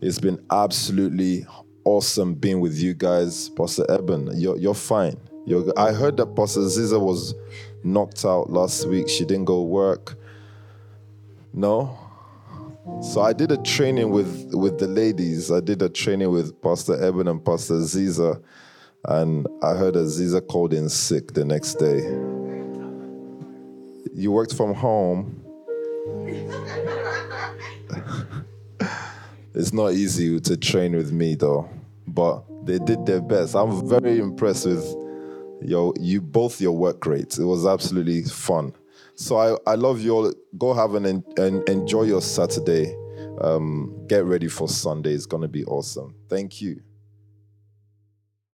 [0.00, 1.46] It's been absolutely
[1.84, 3.50] awesome being with you guys.
[3.50, 5.16] Pastor Eben, you're, you're fine.
[5.46, 7.34] You're, I heard that Pastor Ziza was
[7.84, 9.08] knocked out last week.
[9.08, 10.16] She didn't go work.
[11.52, 11.98] No?
[13.00, 15.50] So I did a training with, with the ladies.
[15.50, 18.42] I did a training with Pastor Eben and Pastor Ziza.
[19.06, 22.00] And I heard that Ziza called in sick the next day.
[24.14, 25.40] You worked from home.
[29.54, 31.68] it's not easy to train with me though,
[32.06, 33.54] but they did their best.
[33.54, 34.84] I'm very impressed with
[35.62, 37.38] your you both your work rates.
[37.38, 38.74] It was absolutely fun.
[39.16, 40.32] So I, I love you all.
[40.58, 42.94] Go have an en- and enjoy your Saturday.
[43.40, 45.12] Um, get ready for Sunday.
[45.12, 46.14] It's gonna be awesome.
[46.28, 46.80] Thank you.